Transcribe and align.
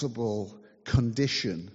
possible 0.00 0.58
condition 0.84 1.70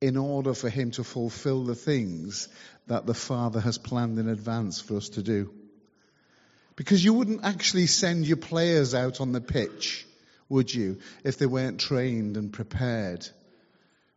in 0.00 0.16
order 0.16 0.54
for 0.54 0.68
him 0.68 0.92
to 0.92 1.02
fulfill 1.02 1.64
the 1.64 1.74
things 1.74 2.48
that 2.86 3.04
the 3.04 3.14
Father 3.14 3.58
has 3.58 3.78
planned 3.78 4.16
in 4.20 4.28
advance 4.28 4.80
for 4.80 4.96
us 4.96 5.08
to 5.08 5.24
do. 5.24 5.50
Because 6.76 7.04
you 7.04 7.12
wouldn't 7.14 7.44
actually 7.44 7.86
send 7.86 8.28
your 8.28 8.36
players 8.36 8.94
out 8.94 9.20
on 9.20 9.32
the 9.32 9.40
pitch, 9.40 10.06
would 10.48 10.72
you, 10.72 10.98
if 11.24 11.38
they 11.38 11.46
weren't 11.46 11.80
trained 11.80 12.36
and 12.36 12.52
prepared? 12.52 13.26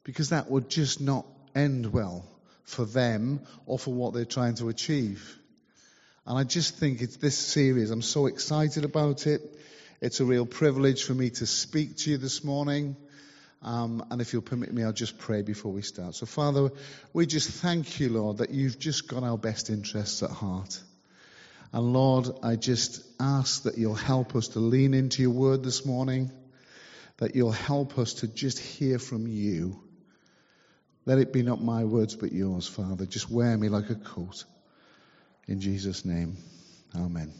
Because 0.04 0.30
that 0.30 0.52
would 0.52 0.70
just 0.70 1.02
not 1.02 1.26
end 1.55 1.92
well 1.92 2.23
for 2.64 2.86
them 2.86 3.42
or 3.66 3.80
for 3.80 3.92
what 3.92 4.14
they're 4.14 4.23
trying 4.23 4.55
to 4.55 4.70
achieve. 4.70 5.36
And 6.28 6.38
I 6.38 6.44
just 6.44 6.78
think 6.78 7.02
it's 7.02 7.18
this 7.18 7.39
series. 7.39 7.89
I'm 7.89 8.04
so 8.04 8.28
excited 8.28 8.86
about 8.86 9.26
it. 9.26 9.42
It's 10.00 10.20
a 10.20 10.26
real 10.26 10.46
privilege 10.46 11.04
for 11.04 11.16
me 11.16 11.32
to 11.32 11.48
speak 11.48 11.98
to 11.98 12.12
you 12.12 12.18
this 12.18 12.44
morning. 12.44 12.96
Um, 13.64 14.04
and 14.09 14.21
if 14.21 14.34
you'll 14.34 14.41
permit 14.41 14.73
me, 14.73 14.84
I'll 14.84 14.91
just 14.91 15.20
pray 15.20 15.44
before 15.44 15.72
we 15.72 15.84
start. 15.84 16.16
So, 16.16 16.26
Father, 16.26 16.72
we 17.13 17.27
just 17.27 17.49
thank 17.49 17.99
you, 17.99 18.09
Lord, 18.09 18.38
that 18.38 18.49
you've 18.49 18.80
just 18.80 19.08
got 19.08 19.23
our 19.23 19.38
best 19.38 19.70
interests 19.70 20.23
at 20.23 20.31
heart. 20.31 20.81
And 21.72 21.94
Lord, 21.94 22.27
I 22.44 22.55
just 22.55 23.03
ask 23.20 23.63
that 23.63 23.77
you'll 23.77 23.94
help 23.94 24.36
us 24.36 24.50
to 24.50 24.59
lean 24.59 24.94
into 24.94 25.22
your 25.22 25.31
word 25.31 25.63
this 25.63 25.86
morning, 25.86 26.31
that 27.17 27.36
you'll 27.36 27.52
help 27.52 28.00
us 28.00 28.16
to 28.16 28.27
just 28.27 28.58
hear 28.58 28.98
from 28.98 29.27
you. 29.27 29.80
Let 31.05 31.20
it 31.20 31.31
be 31.31 31.44
not 31.44 31.62
my 31.62 31.84
words, 31.84 32.16
but 32.16 32.31
yours, 32.31 32.67
Father. 32.67 33.05
Just 33.05 33.30
wear 33.30 33.58
me 33.58 33.70
like 33.70 33.89
a 33.89 33.95
coat. 33.95 34.44
In 35.48 35.62
Jesus' 35.62 36.03
name, 36.03 36.38
Amen. 36.95 37.31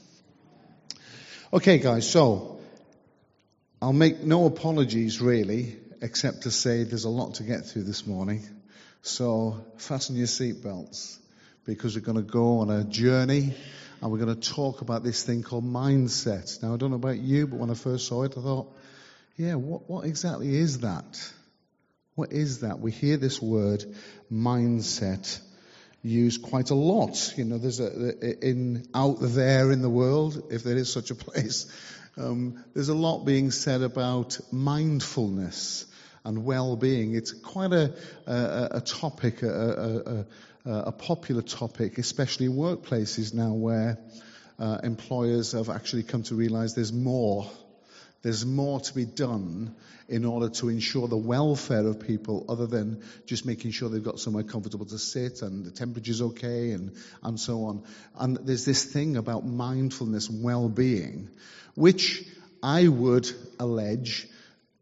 Okay, 1.52 1.80
guys, 1.80 2.10
so 2.10 2.62
I'll 3.82 3.92
make 3.92 4.24
no 4.24 4.46
apologies 4.46 5.20
really 5.20 5.76
except 6.02 6.44
to 6.44 6.52
say 6.52 6.84
there's 6.84 7.06
a 7.06 7.10
lot 7.10 7.36
to 7.36 7.44
get 7.44 7.66
through 7.66 7.84
this 7.84 8.08
morning. 8.08 8.48
So 9.04 9.64
fasten 9.78 10.16
your 10.16 10.28
seatbelts 10.28 11.18
because 11.66 11.96
we're 11.96 12.02
going 12.02 12.18
to 12.18 12.24
go 12.24 12.60
on 12.60 12.70
a 12.70 12.84
journey 12.84 13.54
and 14.02 14.12
we're 14.12 14.18
going 14.18 14.36
to 14.36 14.50
talk 14.50 14.82
about 14.82 15.04
this 15.04 15.24
thing 15.24 15.44
called 15.44 15.64
mindset. 15.64 16.62
Now, 16.64 16.74
I 16.74 16.78
don't 16.78 16.90
know 16.90 16.96
about 16.96 17.20
you, 17.20 17.46
but 17.46 17.60
when 17.60 17.70
I 17.70 17.76
first 17.76 18.08
saw 18.08 18.24
it, 18.24 18.34
I 18.36 18.42
thought, 18.42 18.76
yeah, 19.38 19.56
what, 19.56 19.88
what 19.88 20.06
exactly 20.06 20.56
is 20.56 20.80
that? 20.80 21.32
What 22.16 22.32
is 22.32 22.62
that? 22.62 22.80
We 22.80 22.92
hear 22.92 23.18
this 23.18 23.42
word 23.42 23.86
mindset 24.32 25.40
used 26.02 26.42
quite 26.42 26.72
a 26.72 26.76
lot. 26.76 27.34
You 27.38 27.46
know, 27.46 27.60
there's 27.60 27.80
a, 27.80 28.48
in, 28.48 28.88
out 28.94 29.18
there 29.20 29.72
in 29.72 29.84
the 29.84 29.90
world, 29.90 30.48
if 30.52 30.64
there 30.64 30.78
is 30.78 30.92
such 30.92 31.12
a 31.12 31.16
place, 31.28 31.72
um, 32.18 32.64
there's 32.74 32.90
a 32.90 32.96
lot 32.96 33.24
being 33.24 33.52
said 33.52 33.82
about 33.82 34.40
mindfulness 34.52 35.86
and 36.24 36.46
well-being. 36.46 37.16
It's 37.16 37.32
quite 37.32 37.74
a, 37.74 37.94
a, 38.28 38.68
a 38.72 38.82
topic, 38.82 39.42
a, 39.42 40.26
a, 40.66 40.92
popular 40.92 41.42
topic, 41.42 41.98
especially 41.98 42.46
in 42.48 42.54
workplaces 42.54 43.34
now 43.34 43.54
where 43.54 43.98
uh, 44.60 44.80
employers 44.84 45.54
have 45.54 45.70
actually 45.70 46.04
come 46.04 46.24
to 46.24 46.36
realize 46.36 46.76
there's 46.76 46.94
more. 46.94 47.50
There's 48.22 48.46
more 48.46 48.80
to 48.80 48.94
be 48.94 49.06
done 49.06 49.76
in 50.08 50.26
order 50.26 50.50
to 50.50 50.70
ensure 50.70 51.08
the 51.08 51.18
welfare 51.18 51.88
of 51.88 52.02
people 52.02 52.46
other 52.50 52.68
than 52.68 53.02
just 53.26 53.46
making 53.46 53.72
sure 53.72 53.90
they've 53.90 54.04
got 54.04 54.20
somewhere 54.20 54.44
comfortable 54.44 54.86
to 54.86 55.00
sit 55.00 55.42
and 55.42 55.66
the 55.66 55.72
temperature's 55.72 56.22
okay 56.22 56.72
and, 56.72 56.92
and 57.24 57.40
so 57.40 57.64
on. 57.64 57.84
And 58.20 58.38
there's 58.38 58.66
this 58.66 58.84
thing 58.84 59.18
about 59.18 59.46
mindfulness, 59.46 60.30
well-being, 60.30 61.30
which 61.74 62.24
I 62.62 62.88
would 62.88 63.32
allege 63.60 64.28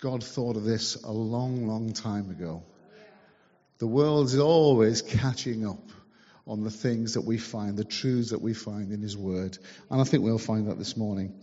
God 0.01 0.23
thought 0.23 0.55
of 0.55 0.63
this 0.63 0.95
a 1.03 1.11
long, 1.11 1.67
long 1.67 1.91
time 1.91 2.29
ago. 2.29 2.63
The 3.79 3.87
world 3.87 4.27
is 4.27 4.39
always 4.39 5.01
catching 5.01 5.67
up 5.67 5.89
on 6.47 6.63
the 6.63 6.71
things 6.71 7.15
that 7.15 7.21
we 7.21 7.37
find, 7.37 7.75
the 7.75 7.83
truths 7.83 8.29
that 8.29 8.41
we 8.41 8.53
find 8.53 8.93
in 8.93 9.01
His 9.01 9.17
Word. 9.17 9.57
And 9.89 9.99
I 9.99 10.05
think 10.05 10.23
we'll 10.23 10.37
find 10.37 10.67
that 10.67 10.77
this 10.77 10.95
morning. 10.95 11.33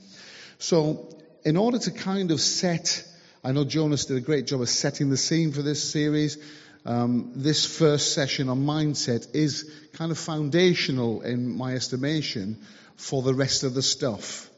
So, 0.59 1.15
in 1.45 1.59
order 1.59 1.79
to 1.79 1.91
kind 1.91 2.31
of 2.31 2.41
set, 2.41 3.07
I 3.45 3.53
know 3.53 3.65
Jonas 3.65 4.07
did 4.07 4.17
a 4.17 4.23
great 4.23 4.47
job 4.47 4.63
of 4.63 4.71
setting 4.71 5.11
the 5.11 5.19
scene 5.19 5.53
for 5.53 5.61
this 5.61 5.91
series. 5.91 6.39
Um, 6.87 7.33
this 7.37 7.67
first 7.67 8.15
session 8.15 8.49
on 8.49 8.65
mindset 8.65 9.35
is 9.35 9.71
kind 9.93 10.11
of 10.11 10.19
foundational 10.19 11.21
in 11.21 11.55
my 11.55 11.75
estimation 11.75 12.65
for 12.97 13.21
the 13.21 13.35
rest 13.35 13.65
of 13.65 13.75
the 13.75 13.83
stuff. 13.83 14.49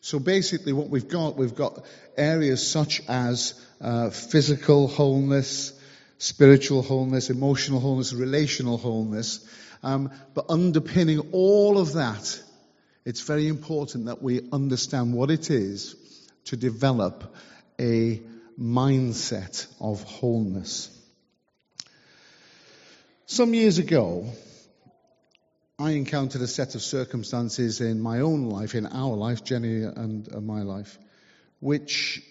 So 0.00 0.18
basically 0.18 0.72
what 0.72 0.88
we've 0.88 1.08
got, 1.08 1.36
we've 1.36 1.54
got 1.54 1.84
areas 2.16 2.66
such 2.66 3.02
as 3.08 3.54
uh, 3.80 4.10
physical 4.10 4.88
wholeness, 4.88 5.72
spiritual 6.18 6.82
wholeness, 6.82 7.30
emotional 7.30 7.80
wholeness, 7.80 8.12
relational 8.12 8.78
wholeness. 8.78 9.46
Um, 9.82 10.10
but 10.34 10.46
underpinning 10.48 11.30
all 11.32 11.78
of 11.78 11.94
that, 11.94 12.40
it's 13.04 13.22
very 13.22 13.48
important 13.48 14.06
that 14.06 14.22
we 14.22 14.48
understand 14.52 15.14
what 15.14 15.30
it 15.30 15.50
is 15.50 15.96
to 16.46 16.56
develop 16.56 17.34
a 17.78 18.20
mindset 18.58 19.66
of 19.80 20.02
wholeness. 20.02 20.90
Some 23.26 23.54
years 23.54 23.78
ago, 23.78 24.26
I 25.80 25.92
encountered 25.92 26.42
a 26.42 26.46
set 26.46 26.74
of 26.74 26.82
circumstances 26.82 27.80
in 27.80 28.02
my 28.02 28.20
own 28.20 28.50
life, 28.50 28.74
in 28.74 28.86
our 28.86 29.16
life, 29.16 29.44
Jenny 29.44 29.82
and, 29.82 30.28
my 30.46 30.60
life, 30.60 30.98
which 31.58 32.22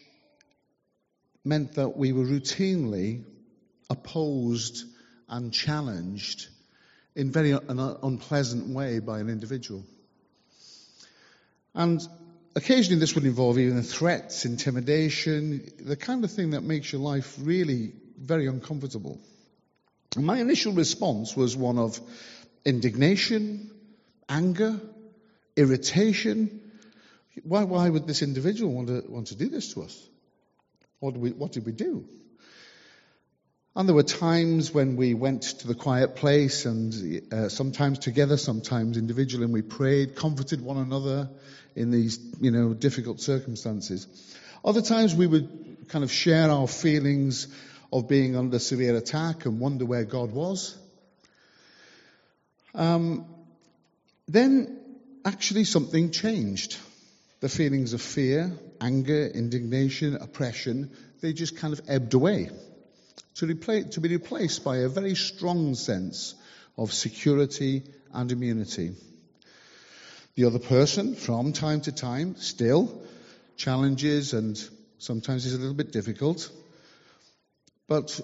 meant 1.43 1.73
that 1.73 1.97
we 1.97 2.11
were 2.11 2.25
routinely 2.25 3.23
opposed 3.89 4.83
and 5.27 5.51
challenged 5.51 6.47
in 7.15 7.31
very 7.31 7.53
an 7.53 7.79
unpleasant 8.03 8.67
way 8.67 8.99
by 8.99 9.19
an 9.19 9.29
individual. 9.29 9.83
And 11.73 11.99
occasionally 12.55 12.99
this 12.99 13.15
would 13.15 13.25
involve 13.25 13.57
even 13.57 13.81
threats, 13.81 14.45
intimidation, 14.45 15.67
the 15.79 15.95
kind 15.95 16.23
of 16.23 16.31
thing 16.31 16.51
that 16.51 16.61
makes 16.61 16.91
your 16.91 17.01
life 17.01 17.35
really 17.41 17.93
very 18.15 18.45
uncomfortable. 18.45 19.19
And 20.15 20.25
my 20.25 20.39
initial 20.39 20.73
response 20.73 21.35
was 21.35 21.57
one 21.57 21.79
of 21.79 21.99
indignation, 22.65 23.71
anger, 24.27 24.79
irritation. 25.55 26.61
Why, 27.43 27.63
why 27.63 27.89
would 27.89 28.07
this 28.07 28.21
individual 28.21 28.73
want 28.73 28.87
to, 28.87 29.03
want 29.07 29.27
to 29.27 29.35
do 29.35 29.49
this 29.49 29.73
to 29.73 29.83
us? 29.83 30.07
What 30.99 31.13
did, 31.13 31.21
we, 31.21 31.31
what 31.31 31.51
did 31.53 31.65
we 31.65 31.71
do? 31.71 32.05
And 33.75 33.87
there 33.87 33.95
were 33.95 34.03
times 34.03 34.73
when 34.73 34.97
we 34.97 35.13
went 35.13 35.43
to 35.43 35.67
the 35.67 35.75
quiet 35.75 36.15
place 36.15 36.65
and 36.65 37.21
uh, 37.31 37.49
sometimes 37.49 37.99
together, 37.99 38.35
sometimes 38.35 38.97
individually, 38.97 39.45
and 39.45 39.53
we 39.53 39.61
prayed, 39.61 40.15
comforted 40.15 40.61
one 40.61 40.77
another 40.77 41.29
in 41.75 41.91
these, 41.91 42.19
you 42.41 42.51
know, 42.51 42.73
difficult 42.73 43.21
circumstances. 43.21 44.07
Other 44.65 44.81
times 44.81 45.15
we 45.15 45.27
would 45.27 45.87
kind 45.87 46.03
of 46.03 46.11
share 46.11 46.49
our 46.49 46.67
feelings 46.67 47.47
of 47.93 48.07
being 48.07 48.35
under 48.35 48.59
severe 48.59 48.97
attack 48.97 49.45
and 49.45 49.59
wonder 49.59 49.85
where 49.85 50.03
God 50.03 50.31
was. 50.31 50.77
Um, 52.73 53.25
then 54.27 54.79
actually 55.25 55.63
something 55.63 56.11
changed. 56.11 56.77
The 57.41 57.49
feelings 57.49 57.93
of 57.93 58.01
fear, 58.01 58.51
anger, 58.81 59.25
indignation, 59.27 60.15
oppression, 60.15 60.91
they 61.21 61.33
just 61.33 61.57
kind 61.57 61.73
of 61.73 61.81
ebbed 61.87 62.13
away 62.13 62.49
to, 63.35 63.45
replace, 63.45 63.85
to 63.95 64.01
be 64.01 64.09
replaced 64.09 64.63
by 64.63 64.77
a 64.77 64.89
very 64.89 65.15
strong 65.15 65.75
sense 65.75 66.35
of 66.77 66.93
security 66.93 67.83
and 68.13 68.31
immunity. 68.31 68.93
The 70.35 70.45
other 70.45 70.59
person, 70.59 71.15
from 71.15 71.53
time 71.53 71.81
to 71.81 71.91
time, 71.91 72.35
still 72.37 73.01
challenges 73.57 74.33
and 74.33 74.57
sometimes 74.97 75.45
is 75.45 75.53
a 75.53 75.57
little 75.57 75.73
bit 75.73 75.91
difficult, 75.91 76.49
but 77.87 78.19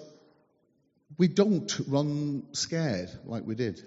we 1.18 1.28
don't 1.28 1.78
run 1.88 2.44
scared 2.52 3.10
like 3.24 3.44
we 3.46 3.54
did. 3.54 3.82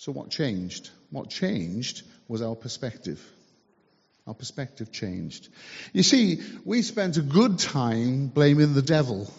So 0.00 0.12
what 0.12 0.30
changed? 0.30 0.88
What 1.10 1.28
changed 1.28 2.04
was 2.26 2.40
our 2.40 2.56
perspective. 2.56 3.22
Our 4.26 4.32
perspective 4.32 4.90
changed. 4.90 5.50
You 5.92 6.02
see, 6.02 6.40
we 6.64 6.80
spent 6.80 7.18
a 7.18 7.20
good 7.20 7.58
time 7.58 8.28
blaming 8.28 8.72
the 8.72 8.80
devil 8.80 9.30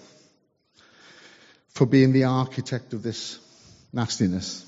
for 1.70 1.88
being 1.88 2.14
the 2.14 2.26
architect 2.26 2.94
of 2.94 3.02
this 3.02 3.40
nastiness. 3.92 4.64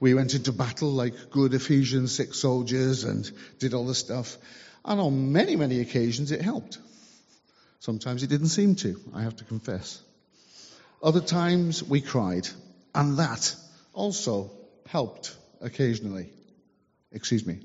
We 0.00 0.14
went 0.14 0.32
into 0.32 0.52
battle 0.52 0.92
like 0.92 1.28
good 1.28 1.52
Ephesians 1.52 2.14
6 2.14 2.38
soldiers 2.38 3.04
and 3.04 3.30
did 3.58 3.74
all 3.74 3.84
this 3.84 3.98
stuff. 3.98 4.38
And 4.86 4.98
on 4.98 5.32
many, 5.32 5.54
many 5.54 5.80
occasions 5.80 6.32
it 6.32 6.40
helped. 6.40 6.78
Sometimes 7.80 8.22
it 8.22 8.30
didn't 8.30 8.48
seem 8.48 8.74
to, 8.76 8.98
I 9.14 9.24
have 9.24 9.36
to 9.36 9.44
confess. 9.44 10.00
Other 11.02 11.20
times 11.20 11.84
we 11.84 12.00
cried. 12.00 12.48
And 12.94 13.18
that 13.18 13.54
also 13.92 14.50
helped 14.88 15.36
occasionally. 15.60 16.30
Excuse 17.12 17.46
me. 17.46 17.60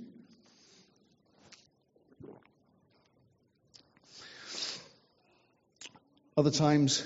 Other 6.38 6.52
times, 6.52 7.06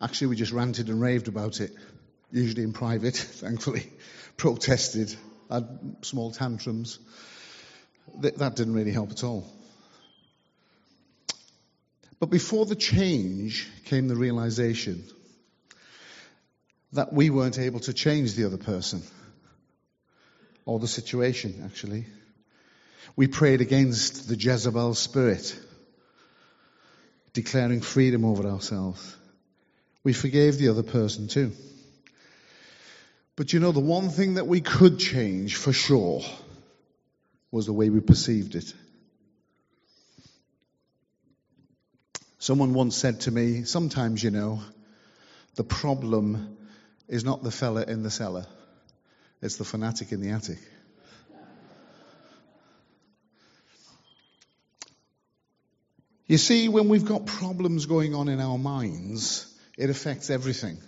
actually, 0.00 0.28
we 0.28 0.36
just 0.36 0.52
ranted 0.52 0.88
and 0.88 1.00
raved 1.00 1.28
about 1.28 1.60
it, 1.60 1.72
usually 2.30 2.62
in 2.62 2.72
private, 2.72 3.16
thankfully, 3.16 3.90
protested, 4.36 5.14
had 5.50 5.96
small 6.02 6.30
tantrums. 6.30 6.98
That, 8.20 8.38
that 8.38 8.56
didn't 8.56 8.74
really 8.74 8.92
help 8.92 9.10
at 9.10 9.24
all. 9.24 9.50
But 12.20 12.30
before 12.30 12.66
the 12.66 12.76
change 12.76 13.68
came 13.84 14.06
the 14.06 14.16
realization 14.16 15.04
that 16.92 17.12
we 17.12 17.30
weren't 17.30 17.58
able 17.58 17.80
to 17.80 17.92
change 17.92 18.34
the 18.34 18.44
other 18.44 18.58
person 18.58 19.02
or 20.64 20.78
the 20.78 20.88
situation, 20.88 21.62
actually. 21.64 22.06
We 23.16 23.26
prayed 23.26 23.60
against 23.60 24.28
the 24.28 24.36
Jezebel 24.36 24.94
spirit, 24.94 25.58
declaring 27.32 27.80
freedom 27.80 28.24
over 28.24 28.46
ourselves. 28.46 29.16
We 30.04 30.12
forgave 30.12 30.58
the 30.58 30.68
other 30.68 30.82
person 30.82 31.28
too. 31.28 31.52
But 33.36 33.52
you 33.52 33.60
know, 33.60 33.72
the 33.72 33.80
one 33.80 34.10
thing 34.10 34.34
that 34.34 34.46
we 34.46 34.60
could 34.60 34.98
change 34.98 35.56
for 35.56 35.72
sure 35.72 36.22
was 37.50 37.66
the 37.66 37.72
way 37.72 37.90
we 37.90 38.00
perceived 38.00 38.54
it. 38.54 38.72
Someone 42.38 42.74
once 42.74 42.96
said 42.96 43.20
to 43.20 43.30
me, 43.30 43.64
sometimes, 43.64 44.22
you 44.22 44.30
know, 44.30 44.60
the 45.54 45.64
problem 45.64 46.56
is 47.08 47.24
not 47.24 47.42
the 47.42 47.50
fella 47.50 47.82
in 47.82 48.02
the 48.02 48.10
cellar, 48.10 48.46
it's 49.40 49.56
the 49.56 49.64
fanatic 49.64 50.12
in 50.12 50.20
the 50.20 50.30
attic. 50.30 50.58
You 56.26 56.38
see, 56.38 56.68
when 56.68 56.88
we've 56.88 57.04
got 57.04 57.26
problems 57.26 57.84
going 57.84 58.14
on 58.14 58.28
in 58.28 58.40
our 58.40 58.56
minds, 58.56 59.52
it 59.76 59.90
affects 59.90 60.30
everything. 60.30 60.78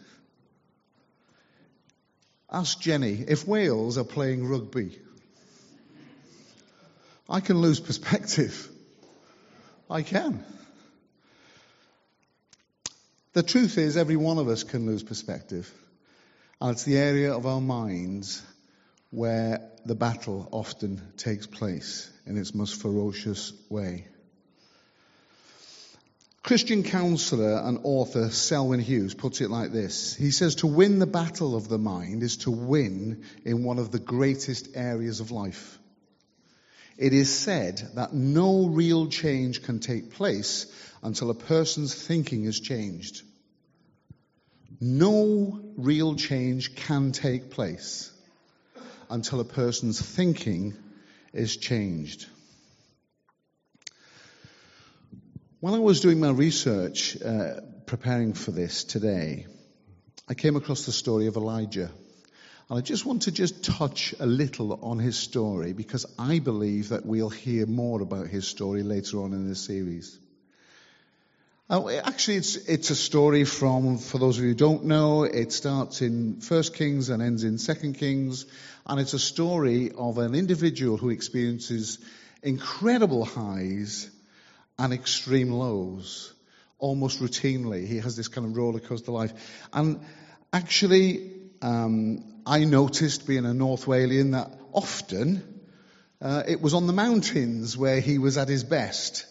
Ask 2.51 2.81
Jenny, 2.81 3.25
if 3.27 3.47
Wales 3.47 3.99
are 3.99 4.05
playing 4.05 4.47
rugby, 4.47 4.99
I 7.29 7.41
can 7.41 7.59
lose 7.59 7.81
perspective. 7.81 8.69
I 9.91 10.03
can. 10.03 10.45
The 13.33 13.43
truth 13.43 13.77
is, 13.77 13.97
every 13.97 14.17
one 14.17 14.39
of 14.39 14.49
us 14.49 14.63
can 14.63 14.87
lose 14.87 15.03
perspective. 15.03 15.71
And 16.61 16.73
it's 16.73 16.85
the 16.85 16.99
area 16.99 17.35
of 17.35 17.47
our 17.47 17.61
minds 17.61 18.43
where 19.11 19.61
the 19.85 19.95
battle 19.95 20.49
often 20.51 21.01
takes 21.17 21.47
place 21.47 22.11
in 22.27 22.37
its 22.37 22.55
most 22.55 22.81
ferocious 22.81 23.53
way. 23.69 24.07
Christian 26.43 26.83
counselor 26.83 27.59
and 27.65 27.81
author 27.85 28.29
Selwyn 28.29 28.81
Hughes 28.81 29.15
puts 29.15 29.41
it 29.41 29.51
like 29.51 29.73
this. 29.73 30.15
He 30.15 30.31
says 30.31 30.57
to 30.57 30.67
win 30.67 30.99
the 30.99 31.07
battle 31.07 31.57
of 31.57 31.69
the 31.69 31.79
mind 31.79 32.23
is 32.23 32.37
to 32.39 32.51
win 32.51 33.25
in 33.47 33.65
one 33.65 33.79
of 33.79 33.91
the 33.91 33.99
greatest 33.99 34.69
areas 34.75 35.21
of 35.21 35.31
life. 35.31 35.79
It 36.99 37.15
is 37.15 37.35
said 37.35 37.83
that 37.95 38.13
no 38.13 38.67
real 38.67 39.09
change 39.09 39.63
can 39.63 39.81
take 39.81 40.13
place 40.13 40.67
until 41.03 41.31
a 41.31 41.35
person's 41.35 41.95
thinking 41.95 42.45
is 42.45 42.61
changed. 42.61 43.23
No 44.81 45.61
real 45.77 46.15
change 46.17 46.75
can 46.75 47.13
take 47.13 47.51
place 47.51 48.11
until 49.11 49.41
a 49.41 49.45
person's 49.45 50.01
thinking 50.01 50.75
is 51.33 51.57
changed. 51.57 52.27
While 55.61 55.75
I 55.75 55.79
was 55.79 56.01
doing 56.01 56.21
my 56.21 56.31
research, 56.31 57.21
uh, 57.23 57.61
preparing 57.87 58.35
for 58.35 58.51
this 58.51 58.85
today, 58.85 59.47
I 60.29 60.35
came 60.35 60.57
across 60.57 60.87
the 60.87 60.93
story 60.93 61.27
of 61.27 61.37
Elijah. 61.37 61.91
And 62.69 62.79
I 62.79 62.81
just 62.81 63.05
want 63.05 63.23
to 63.23 63.33
just 63.33 63.65
touch 63.65 64.15
a 64.19 64.27
little 64.27 64.79
on 64.83 64.99
his 64.99 65.17
story 65.17 65.73
because 65.73 66.07
I 66.19 66.39
believe 66.39 66.91
that 66.91 67.05
we'll 67.05 67.31
hear 67.31 67.67
more 67.67 68.01
about 68.01 68.29
his 68.29 68.47
story 68.49 68.83
later 68.83 69.23
on 69.23 69.33
in 69.33 69.49
this 69.49 69.65
series. 69.65 70.19
Uh, 71.71 71.89
actually, 72.05 72.37
it's, 72.37 72.57
it's 72.57 72.91
a 72.91 72.95
story 72.95 73.45
from, 73.45 73.97
for 73.97 74.19
those 74.19 74.37
of 74.37 74.45
you 74.45 74.51
who 74.51 74.55
don't 74.55 74.85
know, 74.85 75.23
it 75.23 75.51
starts 75.51 76.03
in 76.03 76.41
First 76.43 76.75
Kings 76.75 77.09
and 77.09 77.23
ends 77.23 77.43
in 77.43 77.57
Second 77.57 77.95
Kings. 77.95 78.45
And 78.85 79.01
it's 79.01 79.15
a 79.15 79.19
story 79.19 79.91
of 79.97 80.19
an 80.19 80.35
individual 80.35 80.99
who 80.99 81.09
experiences 81.09 81.99
incredible 82.43 83.25
highs 83.25 84.11
and 84.79 84.93
extreme 84.93 85.51
lows 85.53 86.35
almost 86.79 87.23
routinely. 87.23 87.87
He 87.87 87.97
has 87.97 88.15
this 88.15 88.29
kind 88.29 88.47
of 88.47 88.55
roller 88.55 88.81
coaster 88.81 89.13
life. 89.13 89.33
And 89.73 90.05
actually, 90.53 91.33
um, 91.63 92.43
I 92.45 92.65
noticed 92.65 93.27
being 93.27 93.47
a 93.47 93.55
North 93.55 93.87
Walian 93.87 94.33
that 94.33 94.51
often 94.75 95.63
uh, 96.21 96.43
it 96.47 96.61
was 96.61 96.75
on 96.75 96.87
the 96.87 96.93
mountains 96.93 97.75
where 97.75 98.01
he 98.01 98.19
was 98.19 98.37
at 98.37 98.49
his 98.49 98.65
best. 98.65 99.25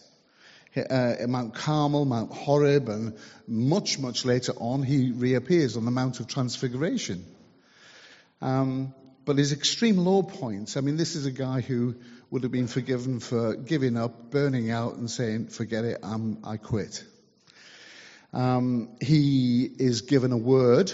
Uh, 0.76 1.14
Mount 1.28 1.54
Carmel, 1.54 2.04
Mount 2.04 2.32
Horeb, 2.32 2.88
and 2.88 3.16
much, 3.46 3.98
much 3.98 4.24
later 4.24 4.52
on, 4.56 4.82
he 4.82 5.12
reappears 5.12 5.76
on 5.76 5.84
the 5.84 5.90
Mount 5.90 6.18
of 6.20 6.26
Transfiguration. 6.26 7.24
Um, 8.40 8.92
but 9.24 9.38
his 9.38 9.52
extreme 9.52 9.98
low 9.98 10.22
points, 10.22 10.76
I 10.76 10.80
mean, 10.80 10.96
this 10.96 11.14
is 11.14 11.26
a 11.26 11.30
guy 11.30 11.60
who 11.60 11.94
would 12.30 12.42
have 12.42 12.52
been 12.52 12.66
forgiven 12.66 13.20
for 13.20 13.54
giving 13.54 13.96
up, 13.96 14.30
burning 14.30 14.70
out, 14.70 14.96
and 14.96 15.08
saying, 15.10 15.46
forget 15.48 15.84
it, 15.84 16.00
I'm, 16.02 16.38
I 16.44 16.56
quit. 16.56 17.04
Um, 18.32 18.96
he 19.00 19.70
is 19.78 20.02
given 20.02 20.32
a 20.32 20.36
word 20.36 20.92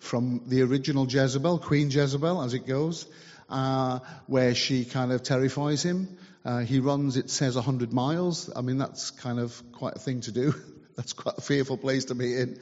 from 0.00 0.42
the 0.46 0.60
original 0.62 1.06
Jezebel, 1.06 1.58
Queen 1.58 1.90
Jezebel, 1.90 2.42
as 2.42 2.52
it 2.52 2.66
goes, 2.66 3.06
uh, 3.48 4.00
where 4.26 4.54
she 4.54 4.84
kind 4.84 5.10
of 5.10 5.22
terrifies 5.22 5.82
him. 5.82 6.18
Uh, 6.44 6.60
he 6.60 6.78
runs, 6.78 7.16
it 7.16 7.30
says, 7.30 7.54
100 7.54 7.92
miles. 7.92 8.50
I 8.54 8.60
mean, 8.60 8.78
that's 8.78 9.10
kind 9.10 9.38
of 9.38 9.62
quite 9.72 9.96
a 9.96 9.98
thing 9.98 10.20
to 10.22 10.32
do. 10.32 10.54
that's 10.96 11.12
quite 11.12 11.38
a 11.38 11.40
fearful 11.40 11.78
place 11.78 12.06
to 12.06 12.14
be 12.14 12.36
in. 12.36 12.58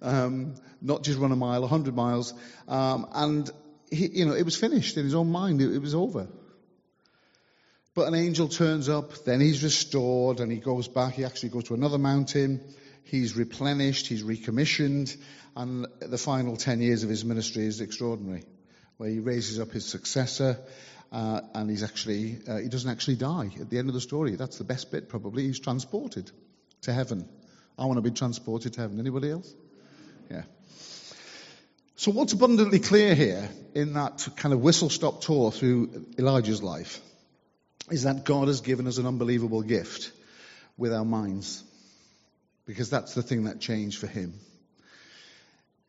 Um, 0.00 0.54
not 0.80 1.02
just 1.02 1.18
run 1.18 1.32
a 1.32 1.36
mile, 1.36 1.60
100 1.60 1.94
miles. 1.94 2.32
Um, 2.66 3.06
and 3.12 3.50
he, 3.90 4.06
you 4.08 4.26
know, 4.26 4.34
it 4.34 4.44
was 4.44 4.56
finished 4.56 4.96
in 4.96 5.04
his 5.04 5.14
own 5.14 5.30
mind. 5.30 5.60
It, 5.60 5.74
it 5.74 5.80
was 5.80 5.94
over. 5.94 6.28
But 7.94 8.08
an 8.08 8.14
angel 8.14 8.48
turns 8.48 8.88
up, 8.88 9.24
then 9.24 9.40
he's 9.40 9.62
restored, 9.62 10.40
and 10.40 10.52
he 10.52 10.58
goes 10.58 10.86
back. 10.86 11.14
He 11.14 11.24
actually 11.24 11.48
goes 11.50 11.64
to 11.64 11.74
another 11.74 11.98
mountain. 11.98 12.60
He's 13.04 13.36
replenished, 13.36 14.08
he's 14.08 14.22
recommissioned, 14.22 15.16
and 15.54 15.86
the 16.00 16.18
final 16.18 16.56
10 16.56 16.80
years 16.80 17.04
of 17.04 17.08
his 17.08 17.24
ministry 17.24 17.64
is 17.64 17.80
extraordinary, 17.80 18.44
where 18.96 19.08
he 19.08 19.20
raises 19.20 19.60
up 19.60 19.70
his 19.70 19.86
successor, 19.86 20.58
uh, 21.12 21.40
and 21.54 21.70
he's 21.70 21.82
actually, 21.82 22.38
uh, 22.48 22.58
he 22.58 22.68
doesn't 22.68 22.90
actually 22.90 23.16
die 23.16 23.50
at 23.60 23.70
the 23.70 23.78
end 23.78 23.88
of 23.88 23.94
the 23.94 24.00
story. 24.00 24.36
That's 24.36 24.58
the 24.58 24.64
best 24.64 24.90
bit, 24.90 25.08
probably. 25.08 25.44
He's 25.44 25.60
transported 25.60 26.30
to 26.82 26.92
heaven. 26.92 27.28
I 27.78 27.86
want 27.86 27.98
to 27.98 28.02
be 28.02 28.10
transported 28.10 28.74
to 28.74 28.80
heaven. 28.80 28.98
Anybody 28.98 29.30
else? 29.30 29.54
Yeah. 30.30 30.42
So, 31.96 32.10
what's 32.10 32.32
abundantly 32.32 32.78
clear 32.78 33.14
here 33.14 33.48
in 33.74 33.94
that 33.94 34.28
kind 34.36 34.52
of 34.52 34.60
whistle 34.60 34.90
stop 34.90 35.22
tour 35.22 35.50
through 35.50 36.06
Elijah's 36.18 36.62
life 36.62 37.00
is 37.90 38.02
that 38.02 38.24
God 38.24 38.48
has 38.48 38.60
given 38.60 38.86
us 38.86 38.98
an 38.98 39.06
unbelievable 39.06 39.62
gift 39.62 40.12
with 40.76 40.92
our 40.92 41.04
minds, 41.04 41.62
because 42.66 42.90
that's 42.90 43.14
the 43.14 43.22
thing 43.22 43.44
that 43.44 43.60
changed 43.60 43.98
for 43.98 44.06
him. 44.06 44.34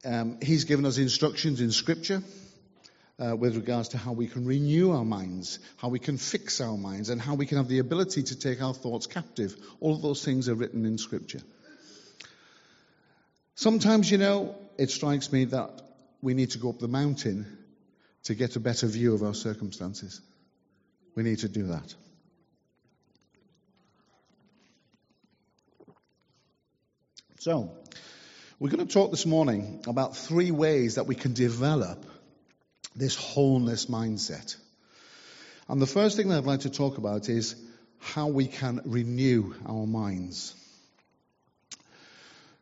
Um, 0.06 0.38
he's 0.42 0.64
given 0.64 0.86
us 0.86 0.98
instructions 0.98 1.60
in 1.60 1.72
Scripture. 1.72 2.22
Uh, 3.20 3.36
with 3.36 3.56
regards 3.56 3.90
to 3.90 3.98
how 3.98 4.12
we 4.12 4.28
can 4.28 4.46
renew 4.46 4.92
our 4.92 5.04
minds, 5.04 5.58
how 5.78 5.90
we 5.90 5.98
can 5.98 6.20
fix 6.20 6.62
our 6.62 6.78
minds, 6.78 7.10
and 7.10 7.20
how 7.20 7.34
we 7.34 7.48
can 7.48 7.58
have 7.58 7.68
the 7.68 7.80
ability 7.80 8.22
to 8.22 8.38
take 8.38 8.62
our 8.62 8.76
thoughts 8.76 9.08
captive. 9.08 9.56
All 9.80 9.96
of 9.96 10.04
those 10.04 10.24
things 10.24 10.48
are 10.50 10.54
written 10.54 10.86
in 10.86 11.00
Scripture. 11.00 11.42
Sometimes, 13.56 14.12
you 14.12 14.20
know, 14.20 14.56
it 14.78 14.92
strikes 14.92 15.32
me 15.32 15.46
that 15.46 15.82
we 16.22 16.36
need 16.36 16.52
to 16.52 16.60
go 16.60 16.70
up 16.70 16.78
the 16.78 16.88
mountain 16.88 17.58
to 18.26 18.36
get 18.36 18.56
a 18.56 18.60
better 18.60 18.86
view 18.86 19.16
of 19.16 19.24
our 19.24 19.34
circumstances. 19.34 20.22
We 21.16 21.24
need 21.24 21.40
to 21.40 21.50
do 21.50 21.64
that. 21.68 21.96
So, 27.40 27.72
we're 28.60 28.70
going 28.70 28.86
to 28.86 28.94
talk 28.94 29.10
this 29.10 29.26
morning 29.26 29.84
about 29.88 30.16
three 30.16 30.52
ways 30.52 30.96
that 30.96 31.08
we 31.08 31.16
can 31.16 31.34
develop 31.34 32.06
this 32.98 33.16
wholeness 33.16 33.86
mindset. 33.86 34.56
And 35.70 35.82
the 35.82 35.86
first 35.86 36.18
thing 36.18 36.30
that 36.30 36.40
I'd 36.40 36.46
like 36.46 36.62
to 36.62 36.70
talk 36.70 36.98
about 36.98 37.30
is 37.30 37.56
how 38.00 38.28
we 38.28 38.48
can 38.48 38.82
renew 38.86 39.54
our 39.66 39.86
minds. 39.86 40.56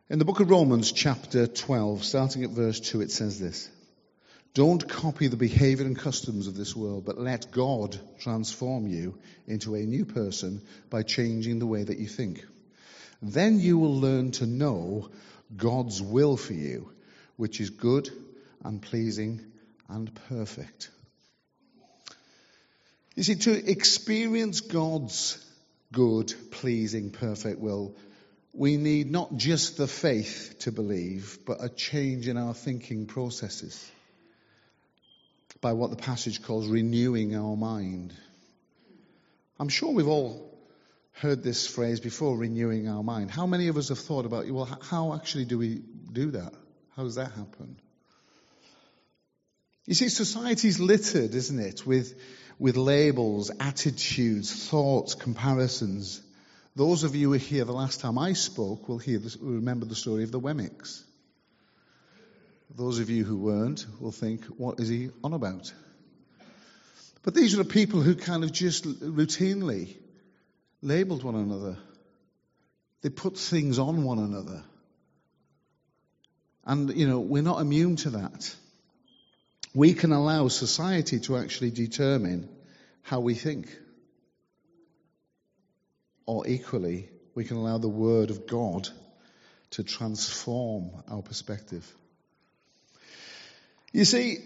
In 0.08 0.18
the 0.18 0.24
book 0.24 0.40
of 0.40 0.50
Romans, 0.50 0.92
chapter 0.92 1.46
12, 1.46 2.04
starting 2.04 2.44
at 2.44 2.50
verse 2.50 2.78
2, 2.80 3.00
it 3.00 3.10
says 3.10 3.40
this 3.40 3.68
Don't 4.54 4.86
copy 4.88 5.28
the 5.28 5.36
behavior 5.36 5.86
and 5.86 5.98
customs 5.98 6.46
of 6.46 6.56
this 6.56 6.76
world, 6.76 7.04
but 7.04 7.18
let 7.18 7.50
God 7.50 7.98
transform 8.20 8.86
you 8.86 9.18
into 9.46 9.74
a 9.74 9.80
new 9.80 10.04
person 10.04 10.62
by 10.90 11.02
changing 11.02 11.58
the 11.58 11.66
way 11.66 11.82
that 11.82 11.98
you 11.98 12.06
think. 12.06 12.44
Then 13.22 13.58
you 13.58 13.78
will 13.78 13.98
learn 13.98 14.32
to 14.32 14.46
know 14.46 15.10
God's 15.56 16.02
will 16.02 16.36
for 16.36 16.52
you, 16.52 16.90
which 17.36 17.60
is 17.60 17.70
good 17.70 18.10
and 18.62 18.82
pleasing 18.82 19.40
and 19.88 20.12
perfect. 20.28 20.90
You 23.14 23.22
see, 23.22 23.36
to 23.36 23.70
experience 23.70 24.60
God's 24.60 25.42
good, 25.92 26.34
pleasing, 26.50 27.10
perfect 27.10 27.60
will, 27.60 27.96
we 28.52 28.76
need 28.76 29.10
not 29.10 29.36
just 29.36 29.76
the 29.76 29.86
faith 29.86 30.56
to 30.60 30.72
believe, 30.72 31.38
but 31.46 31.62
a 31.62 31.68
change 31.68 32.28
in 32.28 32.36
our 32.36 32.54
thinking 32.54 33.06
processes 33.06 33.90
by 35.60 35.72
what 35.72 35.90
the 35.90 35.96
passage 35.96 36.42
calls 36.42 36.66
renewing 36.66 37.34
our 37.34 37.56
mind. 37.56 38.14
I'm 39.58 39.68
sure 39.68 39.92
we've 39.92 40.08
all 40.08 40.52
heard 41.12 41.42
this 41.42 41.66
phrase 41.66 42.00
before, 42.00 42.36
renewing 42.36 42.88
our 42.88 43.02
mind. 43.02 43.30
How 43.30 43.46
many 43.46 43.68
of 43.68 43.78
us 43.78 43.88
have 43.88 43.98
thought 43.98 44.26
about, 44.26 44.50
well, 44.50 44.78
how 44.82 45.14
actually 45.14 45.46
do 45.46 45.56
we 45.56 45.80
do 46.12 46.32
that? 46.32 46.52
How 46.94 47.04
does 47.04 47.14
that 47.14 47.32
happen? 47.32 47.78
You 49.86 49.94
see, 49.94 50.08
society's 50.08 50.80
littered, 50.80 51.34
isn't 51.34 51.60
it, 51.60 51.86
with, 51.86 52.18
with 52.58 52.76
labels, 52.76 53.52
attitudes, 53.60 54.68
thoughts, 54.68 55.14
comparisons. 55.14 56.20
Those 56.74 57.04
of 57.04 57.14
you 57.14 57.26
who 57.26 57.30
were 57.30 57.38
here 57.38 57.64
the 57.64 57.72
last 57.72 58.00
time 58.00 58.18
I 58.18 58.32
spoke 58.32 58.88
will 58.88 58.98
hear 58.98 59.18
this, 59.18 59.36
will 59.36 59.52
remember 59.52 59.86
the 59.86 59.94
story 59.94 60.24
of 60.24 60.32
the 60.32 60.40
Wemmicks. 60.40 61.02
Those 62.74 62.98
of 62.98 63.10
you 63.10 63.24
who 63.24 63.36
weren't 63.36 63.86
will 64.00 64.12
think, 64.12 64.44
what 64.46 64.80
is 64.80 64.88
he 64.88 65.10
on 65.22 65.32
about? 65.32 65.72
But 67.22 67.34
these 67.34 67.54
are 67.54 67.62
the 67.62 67.64
people 67.64 68.02
who 68.02 68.16
kind 68.16 68.42
of 68.42 68.52
just 68.52 68.84
routinely 68.84 69.96
labeled 70.82 71.22
one 71.22 71.36
another. 71.36 71.76
They 73.02 73.08
put 73.08 73.38
things 73.38 73.78
on 73.78 74.02
one 74.02 74.18
another. 74.18 74.64
And, 76.64 76.94
you 76.96 77.06
know, 77.06 77.20
we're 77.20 77.42
not 77.42 77.60
immune 77.60 77.96
to 77.96 78.10
that. 78.10 78.54
We 79.76 79.92
can 79.92 80.10
allow 80.10 80.48
society 80.48 81.20
to 81.20 81.36
actually 81.36 81.70
determine 81.70 82.48
how 83.02 83.20
we 83.20 83.34
think. 83.34 83.68
Or 86.24 86.48
equally, 86.48 87.10
we 87.34 87.44
can 87.44 87.58
allow 87.58 87.76
the 87.76 87.86
Word 87.86 88.30
of 88.30 88.46
God 88.46 88.88
to 89.72 89.84
transform 89.84 90.92
our 91.10 91.20
perspective. 91.20 91.86
You 93.92 94.06
see, 94.06 94.38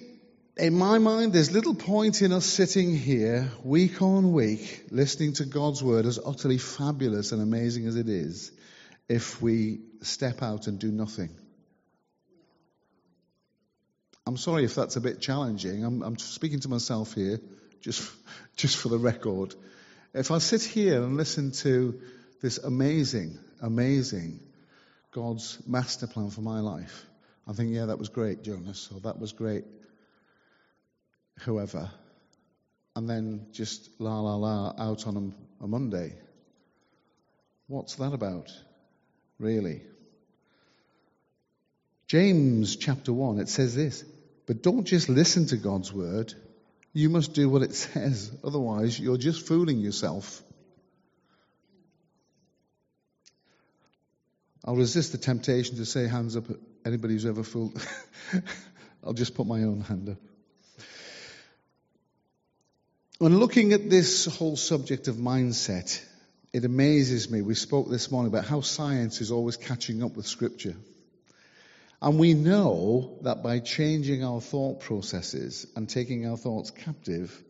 in 0.56 0.74
my 0.74 0.98
mind, 0.98 1.32
there's 1.32 1.52
little 1.52 1.76
point 1.76 2.22
in 2.22 2.32
us 2.32 2.44
sitting 2.44 2.96
here 2.96 3.52
week 3.62 4.02
on 4.02 4.32
week 4.32 4.86
listening 4.90 5.34
to 5.34 5.44
God's 5.44 5.80
word, 5.80 6.06
as 6.06 6.18
utterly 6.18 6.58
fabulous 6.58 7.30
and 7.30 7.40
amazing 7.40 7.86
as 7.86 7.94
it 7.94 8.08
is, 8.08 8.50
if 9.08 9.40
we 9.40 9.78
step 10.02 10.42
out 10.42 10.66
and 10.66 10.80
do 10.80 10.90
nothing. 10.90 11.30
I'm 14.26 14.36
sorry 14.36 14.64
if 14.64 14.74
that's 14.74 14.96
a 14.96 15.00
bit 15.00 15.20
challenging. 15.20 15.84
I'm, 15.84 16.02
I'm 16.02 16.18
speaking 16.18 16.60
to 16.60 16.68
myself 16.68 17.14
here, 17.14 17.40
just, 17.80 18.10
just 18.56 18.76
for 18.76 18.88
the 18.88 18.98
record. 18.98 19.54
If 20.14 20.30
I 20.30 20.38
sit 20.38 20.62
here 20.62 21.02
and 21.02 21.16
listen 21.16 21.52
to 21.62 22.00
this 22.42 22.58
amazing, 22.58 23.38
amazing 23.60 24.40
God's 25.12 25.58
master 25.66 26.06
plan 26.06 26.30
for 26.30 26.42
my 26.42 26.60
life, 26.60 27.06
I 27.48 27.52
think, 27.52 27.72
yeah, 27.74 27.86
that 27.86 27.98
was 27.98 28.08
great, 28.08 28.42
Jonas, 28.42 28.90
or 28.94 29.00
that 29.00 29.18
was 29.18 29.32
great, 29.32 29.64
whoever. 31.40 31.90
And 32.94 33.08
then 33.08 33.46
just 33.52 33.88
la 34.00 34.20
la 34.20 34.36
la 34.36 34.74
out 34.78 35.06
on 35.06 35.34
a, 35.60 35.64
a 35.64 35.66
Monday. 35.66 36.14
What's 37.66 37.94
that 37.96 38.12
about, 38.12 38.50
really? 39.38 39.82
James 42.10 42.74
chapter 42.74 43.12
1, 43.12 43.38
it 43.38 43.48
says 43.48 43.76
this 43.76 44.04
But 44.44 44.64
don't 44.64 44.82
just 44.84 45.08
listen 45.08 45.46
to 45.46 45.56
God's 45.56 45.92
word, 45.92 46.34
you 46.92 47.08
must 47.08 47.34
do 47.34 47.48
what 47.48 47.62
it 47.62 47.72
says. 47.84 48.32
Otherwise, 48.42 48.98
you're 48.98 49.16
just 49.16 49.46
fooling 49.46 49.78
yourself. 49.78 50.42
I'll 54.64 54.74
resist 54.74 55.12
the 55.12 55.18
temptation 55.18 55.76
to 55.76 55.86
say 55.86 56.08
hands 56.08 56.36
up 56.36 56.46
anybody 56.84 57.14
who's 57.14 57.26
ever 57.26 57.44
fooled. 57.44 57.80
I'll 59.04 59.12
just 59.12 59.36
put 59.36 59.46
my 59.46 59.62
own 59.62 59.82
hand 59.82 60.08
up. 60.08 60.18
When 63.18 63.38
looking 63.38 63.72
at 63.72 63.88
this 63.88 64.26
whole 64.26 64.56
subject 64.56 65.06
of 65.06 65.14
mindset, 65.14 66.04
it 66.52 66.64
amazes 66.64 67.30
me. 67.30 67.40
We 67.40 67.54
spoke 67.54 67.88
this 67.88 68.10
morning 68.10 68.32
about 68.32 68.46
how 68.46 68.62
science 68.62 69.20
is 69.20 69.30
always 69.30 69.56
catching 69.56 70.02
up 70.02 70.16
with 70.16 70.26
Scripture. 70.26 70.74
And 72.02 72.18
we 72.18 72.32
know 72.32 73.18
that 73.22 73.42
by 73.42 73.58
changing 73.58 74.24
our 74.24 74.40
thought 74.40 74.80
processes 74.80 75.66
and 75.76 75.88
taking 75.88 76.26
our 76.26 76.36
thoughts 76.36 76.70
captive, 76.70 77.42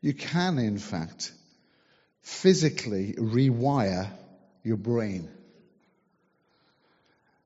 you 0.00 0.14
can, 0.14 0.58
in 0.58 0.78
fact, 0.78 1.32
physically 2.22 3.14
rewire 3.18 4.10
your 4.62 4.78
brain. 4.78 5.28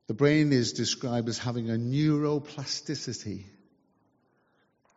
The 0.06 0.14
brain 0.14 0.52
is 0.52 0.74
described 0.74 1.28
as 1.28 1.38
having 1.38 1.70
a 1.70 1.74
neuroplasticity 1.74 3.44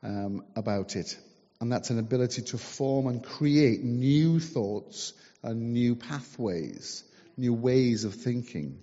um, 0.04 0.44
about 0.56 0.96
it. 0.96 1.18
And 1.60 1.72
that's 1.72 1.90
an 1.90 1.98
ability 1.98 2.44
to 2.44 2.58
form 2.58 3.08
and 3.08 3.24
create 3.24 3.84
new 3.84 4.40
thoughts 4.40 5.14
and 5.42 5.74
new 5.74 5.96
pathways, 5.96 7.04
new 7.36 7.54
ways 7.54 8.04
of 8.04 8.14
thinking. 8.14 8.80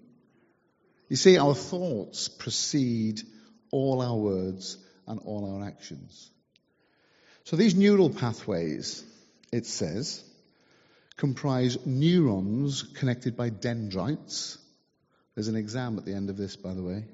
You 1.14 1.16
see, 1.16 1.38
our 1.38 1.54
thoughts 1.54 2.26
precede 2.26 3.22
all 3.70 4.02
our 4.02 4.16
words 4.16 4.76
and 5.06 5.20
all 5.20 5.54
our 5.54 5.64
actions. 5.64 6.28
So 7.44 7.54
these 7.54 7.76
neural 7.76 8.10
pathways, 8.10 9.04
it 9.52 9.64
says, 9.64 10.24
comprise 11.16 11.78
neurons 11.86 12.82
connected 12.82 13.36
by 13.36 13.50
dendrites 13.50 14.58
there's 15.36 15.46
an 15.46 15.54
exam 15.54 15.98
at 15.98 16.04
the 16.04 16.14
end 16.14 16.30
of 16.30 16.36
this, 16.36 16.56
by 16.56 16.74
the 16.74 16.82
way. 16.82 17.04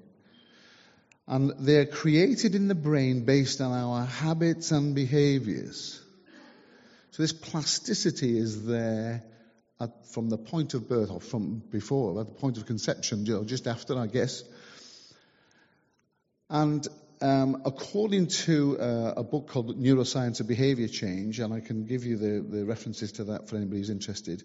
And 1.26 1.52
they're 1.58 1.84
created 1.84 2.54
in 2.54 2.68
the 2.68 2.74
brain 2.74 3.26
based 3.26 3.60
on 3.60 3.70
our 3.70 4.06
habits 4.06 4.72
and 4.72 4.94
behaviors. 4.94 6.00
So 7.10 7.22
this 7.22 7.34
plasticity 7.34 8.38
is 8.38 8.64
there 8.64 9.24
at, 9.80 10.06
from 10.08 10.28
the 10.28 10.38
point 10.38 10.74
of 10.74 10.88
birth, 10.88 11.10
or 11.10 11.20
from 11.20 11.62
before, 11.70 12.20
at 12.20 12.26
the 12.26 12.34
point 12.34 12.58
of 12.58 12.66
conception, 12.66 13.24
you 13.24 13.34
know, 13.34 13.44
just 13.44 13.66
after, 13.66 13.98
I 13.98 14.06
guess. 14.06 14.44
And 16.50 16.86
um, 17.22 17.62
according 17.64 18.28
to 18.28 18.78
uh, 18.78 19.14
a 19.16 19.22
book 19.22 19.48
called 19.48 19.80
Neuroscience 19.80 20.40
of 20.40 20.48
Behavior 20.48 20.88
Change, 20.88 21.40
and 21.40 21.52
I 21.54 21.60
can 21.60 21.84
give 21.86 22.04
you 22.04 22.16
the, 22.16 22.40
the 22.40 22.64
references 22.64 23.12
to 23.12 23.24
that 23.24 23.48
for 23.48 23.56
anybody 23.56 23.78
who's 23.78 23.90
interested, 23.90 24.42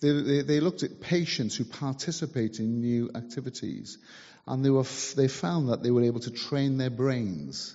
they, 0.00 0.10
they, 0.10 0.42
they, 0.42 0.60
looked 0.60 0.84
at 0.84 1.00
patients 1.00 1.56
who 1.56 1.64
participate 1.64 2.60
in 2.60 2.80
new 2.80 3.10
activities, 3.14 3.98
and 4.46 4.64
they, 4.64 4.70
were, 4.70 4.84
they 5.16 5.28
found 5.28 5.70
that 5.70 5.82
they 5.82 5.90
were 5.90 6.04
able 6.04 6.20
to 6.20 6.30
train 6.30 6.78
their 6.78 6.90
brains 6.90 7.74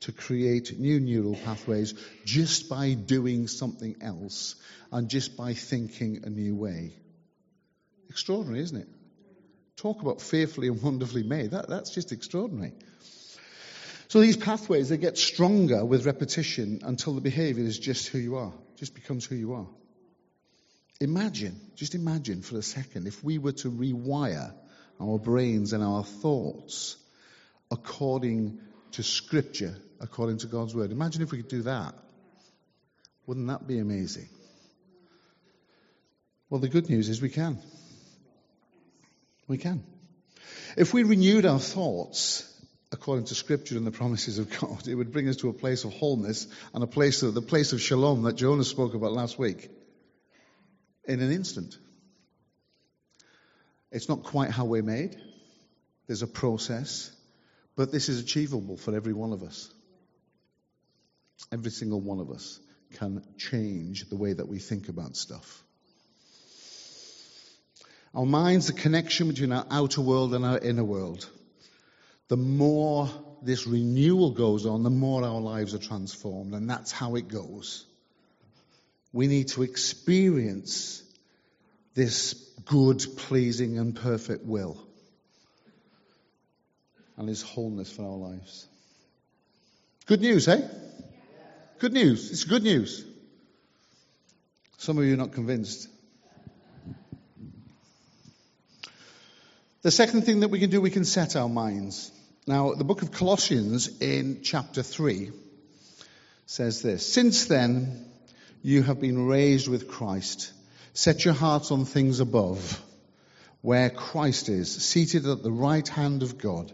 to 0.00 0.12
create 0.12 0.78
new 0.78 1.00
neural 1.00 1.36
pathways 1.36 1.94
just 2.24 2.68
by 2.68 2.94
doing 2.94 3.48
something 3.48 3.96
else 4.00 4.54
and 4.92 5.08
just 5.08 5.36
by 5.36 5.54
thinking 5.54 6.20
a 6.24 6.30
new 6.30 6.54
way. 6.54 6.94
Extraordinary, 8.08 8.60
isn't 8.60 8.76
it? 8.76 8.88
Talk 9.76 10.02
about 10.02 10.20
fearfully 10.20 10.68
and 10.68 10.80
wonderfully 10.82 11.22
made. 11.22 11.50
That, 11.50 11.68
that's 11.68 11.90
just 11.90 12.12
extraordinary. 12.12 12.72
So 14.08 14.20
these 14.20 14.36
pathways, 14.36 14.88
they 14.88 14.96
get 14.96 15.18
stronger 15.18 15.84
with 15.84 16.06
repetition 16.06 16.80
until 16.82 17.14
the 17.14 17.20
behavior 17.20 17.64
is 17.64 17.78
just 17.78 18.08
who 18.08 18.18
you 18.18 18.36
are, 18.36 18.52
just 18.76 18.94
becomes 18.94 19.26
who 19.26 19.34
you 19.34 19.54
are. 19.54 19.66
Imagine, 21.00 21.60
just 21.74 21.94
imagine 21.94 22.40
for 22.42 22.56
a 22.56 22.62
second, 22.62 23.06
if 23.06 23.22
we 23.22 23.38
were 23.38 23.52
to 23.52 23.70
rewire 23.70 24.54
our 25.00 25.18
brains 25.18 25.72
and 25.72 25.82
our 25.82 26.04
thoughts 26.04 26.96
according 27.70 28.60
to 28.96 29.02
Scripture, 29.02 29.76
according 30.00 30.38
to 30.38 30.46
God's 30.46 30.74
Word. 30.74 30.90
Imagine 30.90 31.20
if 31.22 31.30
we 31.30 31.38
could 31.38 31.48
do 31.48 31.62
that. 31.62 31.94
Wouldn't 33.26 33.46
that 33.48 33.66
be 33.66 33.78
amazing? 33.78 34.28
Well, 36.48 36.60
the 36.60 36.68
good 36.68 36.88
news 36.88 37.10
is 37.10 37.20
we 37.20 37.28
can. 37.28 37.58
We 39.48 39.58
can. 39.58 39.84
If 40.78 40.94
we 40.94 41.02
renewed 41.02 41.44
our 41.44 41.58
thoughts 41.58 42.50
according 42.90 43.26
to 43.26 43.34
Scripture 43.34 43.76
and 43.76 43.86
the 43.86 43.90
promises 43.90 44.38
of 44.38 44.48
God, 44.60 44.88
it 44.88 44.94
would 44.94 45.12
bring 45.12 45.28
us 45.28 45.36
to 45.36 45.50
a 45.50 45.52
place 45.52 45.84
of 45.84 45.92
wholeness 45.92 46.46
and 46.72 46.82
a 46.82 46.86
place 46.86 47.22
of 47.22 47.34
the 47.34 47.42
place 47.42 47.74
of 47.74 47.82
shalom 47.82 48.22
that 48.22 48.36
Jonas 48.36 48.68
spoke 48.68 48.94
about 48.94 49.12
last 49.12 49.38
week 49.38 49.68
in 51.04 51.20
an 51.20 51.30
instant. 51.30 51.76
It's 53.90 54.08
not 54.08 54.22
quite 54.22 54.50
how 54.50 54.64
we're 54.64 54.82
made. 54.82 55.16
There's 56.06 56.22
a 56.22 56.26
process, 56.28 57.10
but 57.76 57.92
this 57.92 58.08
is 58.08 58.20
achievable 58.20 58.76
for 58.76 58.96
every 58.96 59.12
one 59.12 59.32
of 59.32 59.42
us. 59.42 59.70
Every 61.52 61.70
single 61.70 62.00
one 62.00 62.20
of 62.20 62.30
us 62.30 62.58
can 62.94 63.22
change 63.36 64.08
the 64.08 64.16
way 64.16 64.32
that 64.32 64.48
we 64.48 64.58
think 64.58 64.88
about 64.88 65.16
stuff. 65.16 65.62
Our 68.14 68.24
mind's 68.24 68.68
the 68.68 68.72
connection 68.72 69.28
between 69.28 69.52
our 69.52 69.66
outer 69.70 70.00
world 70.00 70.34
and 70.34 70.44
our 70.44 70.58
inner 70.58 70.84
world. 70.84 71.28
The 72.28 72.38
more 72.38 73.10
this 73.42 73.66
renewal 73.66 74.30
goes 74.30 74.64
on, 74.64 74.82
the 74.82 74.90
more 74.90 75.22
our 75.22 75.40
lives 75.40 75.74
are 75.74 75.78
transformed, 75.78 76.54
and 76.54 76.68
that's 76.68 76.90
how 76.90 77.16
it 77.16 77.28
goes. 77.28 77.84
We 79.12 79.26
need 79.26 79.48
to 79.48 79.62
experience 79.62 81.02
this 81.94 82.32
good, 82.64 83.04
pleasing, 83.16 83.78
and 83.78 83.94
perfect 83.94 84.44
will 84.44 84.85
and 87.16 87.28
His 87.28 87.42
wholeness 87.42 87.90
for 87.90 88.02
our 88.02 88.16
lives. 88.16 88.66
Good 90.06 90.20
news, 90.20 90.48
eh? 90.48 90.60
Good 91.78 91.92
news. 91.92 92.30
It's 92.30 92.44
good 92.44 92.62
news. 92.62 93.04
Some 94.78 94.98
of 94.98 95.04
you 95.04 95.14
are 95.14 95.18
not 95.18 95.32
convinced. 95.32 95.88
The 99.82 99.90
second 99.90 100.22
thing 100.22 100.40
that 100.40 100.48
we 100.48 100.58
can 100.58 100.70
do, 100.70 100.80
we 100.80 100.90
can 100.90 101.04
set 101.04 101.36
our 101.36 101.48
minds. 101.48 102.10
Now, 102.46 102.74
the 102.74 102.84
book 102.84 103.02
of 103.02 103.12
Colossians 103.12 104.00
in 104.00 104.42
chapter 104.42 104.82
3 104.82 105.32
says 106.46 106.82
this 106.82 107.12
Since 107.12 107.46
then, 107.46 108.06
you 108.62 108.82
have 108.82 109.00
been 109.00 109.26
raised 109.26 109.68
with 109.68 109.88
Christ. 109.88 110.52
Set 110.92 111.24
your 111.24 111.34
hearts 111.34 111.70
on 111.70 111.84
things 111.84 112.20
above, 112.20 112.80
where 113.60 113.90
Christ 113.90 114.48
is, 114.48 114.72
seated 114.72 115.26
at 115.26 115.42
the 115.42 115.52
right 115.52 115.86
hand 115.86 116.22
of 116.22 116.38
God. 116.38 116.72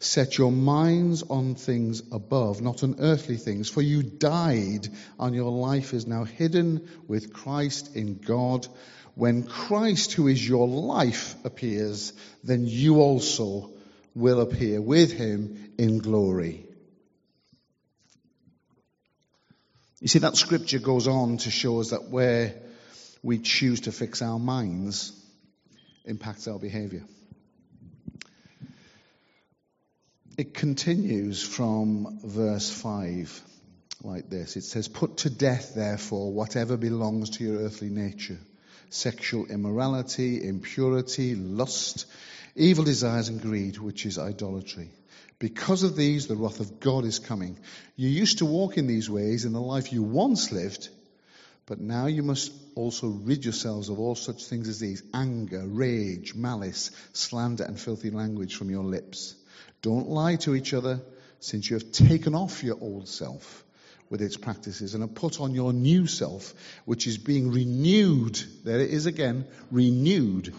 Set 0.00 0.38
your 0.38 0.52
minds 0.52 1.24
on 1.24 1.56
things 1.56 2.02
above, 2.12 2.60
not 2.60 2.84
on 2.84 2.96
earthly 3.00 3.36
things, 3.36 3.68
for 3.68 3.82
you 3.82 4.02
died, 4.02 4.88
and 5.18 5.34
your 5.34 5.50
life 5.50 5.92
is 5.92 6.06
now 6.06 6.22
hidden 6.22 6.88
with 7.08 7.32
Christ 7.32 7.96
in 7.96 8.18
God. 8.18 8.68
When 9.16 9.42
Christ, 9.42 10.12
who 10.12 10.28
is 10.28 10.46
your 10.48 10.68
life, 10.68 11.34
appears, 11.44 12.12
then 12.44 12.66
you 12.66 13.00
also 13.00 13.70
will 14.14 14.40
appear 14.40 14.80
with 14.80 15.12
him 15.12 15.72
in 15.78 15.98
glory. 15.98 16.64
You 20.00 20.06
see, 20.06 20.20
that 20.20 20.36
scripture 20.36 20.78
goes 20.78 21.08
on 21.08 21.38
to 21.38 21.50
show 21.50 21.80
us 21.80 21.90
that 21.90 22.08
where 22.08 22.54
we 23.24 23.38
choose 23.38 23.80
to 23.80 23.92
fix 23.92 24.22
our 24.22 24.38
minds 24.38 25.12
impacts 26.04 26.46
our 26.46 26.60
behavior. 26.60 27.02
It 30.38 30.54
continues 30.54 31.42
from 31.42 32.20
verse 32.22 32.70
5 32.70 33.42
like 34.04 34.30
this. 34.30 34.56
It 34.56 34.62
says, 34.62 34.86
Put 34.86 35.16
to 35.18 35.30
death, 35.30 35.74
therefore, 35.74 36.32
whatever 36.32 36.76
belongs 36.76 37.30
to 37.30 37.44
your 37.44 37.62
earthly 37.62 37.90
nature 37.90 38.38
sexual 38.88 39.46
immorality, 39.46 40.46
impurity, 40.46 41.34
lust, 41.34 42.06
evil 42.54 42.84
desires, 42.84 43.28
and 43.28 43.42
greed, 43.42 43.78
which 43.78 44.06
is 44.06 44.16
idolatry. 44.16 44.90
Because 45.40 45.82
of 45.82 45.96
these, 45.96 46.28
the 46.28 46.36
wrath 46.36 46.60
of 46.60 46.78
God 46.78 47.04
is 47.04 47.18
coming. 47.18 47.58
You 47.96 48.08
used 48.08 48.38
to 48.38 48.46
walk 48.46 48.78
in 48.78 48.86
these 48.86 49.10
ways 49.10 49.44
in 49.44 49.52
the 49.52 49.60
life 49.60 49.92
you 49.92 50.04
once 50.04 50.52
lived, 50.52 50.88
but 51.66 51.80
now 51.80 52.06
you 52.06 52.22
must 52.22 52.52
also 52.76 53.08
rid 53.08 53.44
yourselves 53.44 53.88
of 53.88 53.98
all 53.98 54.14
such 54.14 54.44
things 54.44 54.68
as 54.68 54.78
these 54.78 55.02
anger, 55.12 55.64
rage, 55.66 56.36
malice, 56.36 56.92
slander, 57.12 57.64
and 57.64 57.78
filthy 57.78 58.10
language 58.10 58.54
from 58.54 58.70
your 58.70 58.84
lips. 58.84 59.34
Don't 59.82 60.08
lie 60.08 60.36
to 60.36 60.54
each 60.54 60.74
other, 60.74 61.00
since 61.40 61.70
you 61.70 61.76
have 61.76 61.92
taken 61.92 62.34
off 62.34 62.64
your 62.64 62.78
old 62.80 63.08
self 63.08 63.64
with 64.10 64.22
its 64.22 64.36
practices 64.36 64.94
and 64.94 65.02
have 65.02 65.14
put 65.14 65.40
on 65.40 65.54
your 65.54 65.72
new 65.72 66.06
self, 66.06 66.54
which 66.84 67.06
is 67.06 67.18
being 67.18 67.52
renewed. 67.52 68.40
There 68.64 68.80
it 68.80 68.90
is 68.90 69.06
again, 69.06 69.46
renewed 69.70 70.54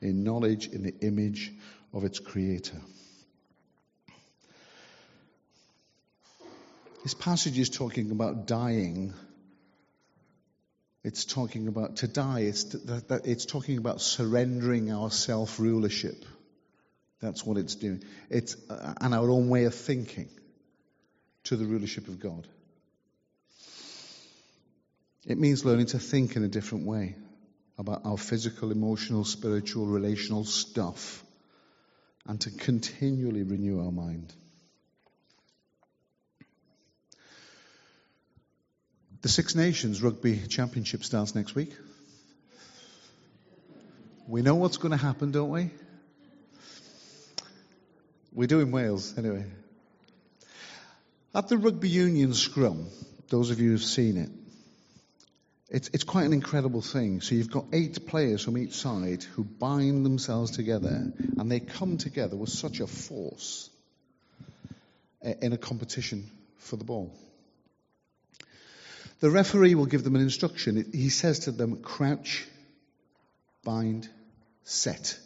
in 0.00 0.24
knowledge 0.24 0.68
in 0.68 0.82
the 0.82 0.94
image 1.00 1.52
of 1.92 2.04
its 2.04 2.18
creator. 2.18 2.80
This 7.02 7.14
passage 7.14 7.58
is 7.58 7.70
talking 7.70 8.10
about 8.10 8.46
dying. 8.46 9.14
It's 11.02 11.24
talking 11.24 11.66
about 11.66 11.96
to 11.96 12.08
die. 12.08 12.40
It's, 12.40 12.74
it's 13.24 13.46
talking 13.46 13.78
about 13.78 14.02
surrendering 14.02 14.92
our 14.92 15.10
self 15.10 15.58
rulership. 15.58 16.24
That's 17.20 17.44
what 17.44 17.58
it's 17.58 17.74
doing. 17.74 18.02
It's 18.30 18.56
uh, 18.70 18.94
and 19.00 19.14
our 19.14 19.30
own 19.30 19.48
way 19.48 19.64
of 19.64 19.74
thinking 19.74 20.28
to 21.44 21.56
the 21.56 21.66
rulership 21.66 22.08
of 22.08 22.18
God. 22.18 22.46
It 25.26 25.38
means 25.38 25.64
learning 25.64 25.86
to 25.86 25.98
think 25.98 26.36
in 26.36 26.44
a 26.44 26.48
different 26.48 26.86
way 26.86 27.14
about 27.78 28.02
our 28.04 28.16
physical, 28.16 28.72
emotional, 28.72 29.24
spiritual, 29.24 29.86
relational 29.86 30.44
stuff 30.44 31.22
and 32.26 32.40
to 32.40 32.50
continually 32.50 33.42
renew 33.42 33.84
our 33.84 33.90
mind. 33.90 34.32
The 39.22 39.28
Six 39.28 39.54
Nations 39.54 40.02
Rugby 40.02 40.38
Championship 40.48 41.04
starts 41.04 41.34
next 41.34 41.54
week. 41.54 41.72
We 44.26 44.42
know 44.42 44.54
what's 44.54 44.76
going 44.76 44.92
to 44.92 44.96
happen, 44.96 45.32
don't 45.32 45.50
we? 45.50 45.70
We 48.32 48.46
do 48.46 48.60
in 48.60 48.70
Wales, 48.70 49.16
anyway. 49.18 49.44
At 51.34 51.48
the 51.48 51.58
rugby 51.58 51.88
union 51.88 52.34
scrum, 52.34 52.86
those 53.28 53.50
of 53.50 53.60
you 53.60 53.70
who've 53.70 53.82
seen 53.82 54.16
it, 54.16 54.30
it's, 55.68 55.88
it's 55.92 56.04
quite 56.04 56.26
an 56.26 56.32
incredible 56.32 56.82
thing. 56.82 57.20
So 57.20 57.36
you've 57.36 57.50
got 57.50 57.66
eight 57.72 58.06
players 58.06 58.42
from 58.42 58.58
each 58.58 58.74
side 58.74 59.22
who 59.22 59.44
bind 59.44 60.04
themselves 60.04 60.50
together 60.50 61.12
and 61.38 61.50
they 61.50 61.60
come 61.60 61.96
together 61.96 62.36
with 62.36 62.50
such 62.50 62.80
a 62.80 62.88
force 62.88 63.70
eh, 65.22 65.34
in 65.40 65.52
a 65.52 65.56
competition 65.56 66.28
for 66.58 66.76
the 66.76 66.84
ball. 66.84 67.14
The 69.20 69.30
referee 69.30 69.76
will 69.76 69.86
give 69.86 70.02
them 70.02 70.16
an 70.16 70.22
instruction. 70.22 70.84
He 70.92 71.08
says 71.08 71.40
to 71.40 71.52
them, 71.52 71.82
crouch, 71.82 72.46
bind, 73.62 74.08
set. 74.64 75.16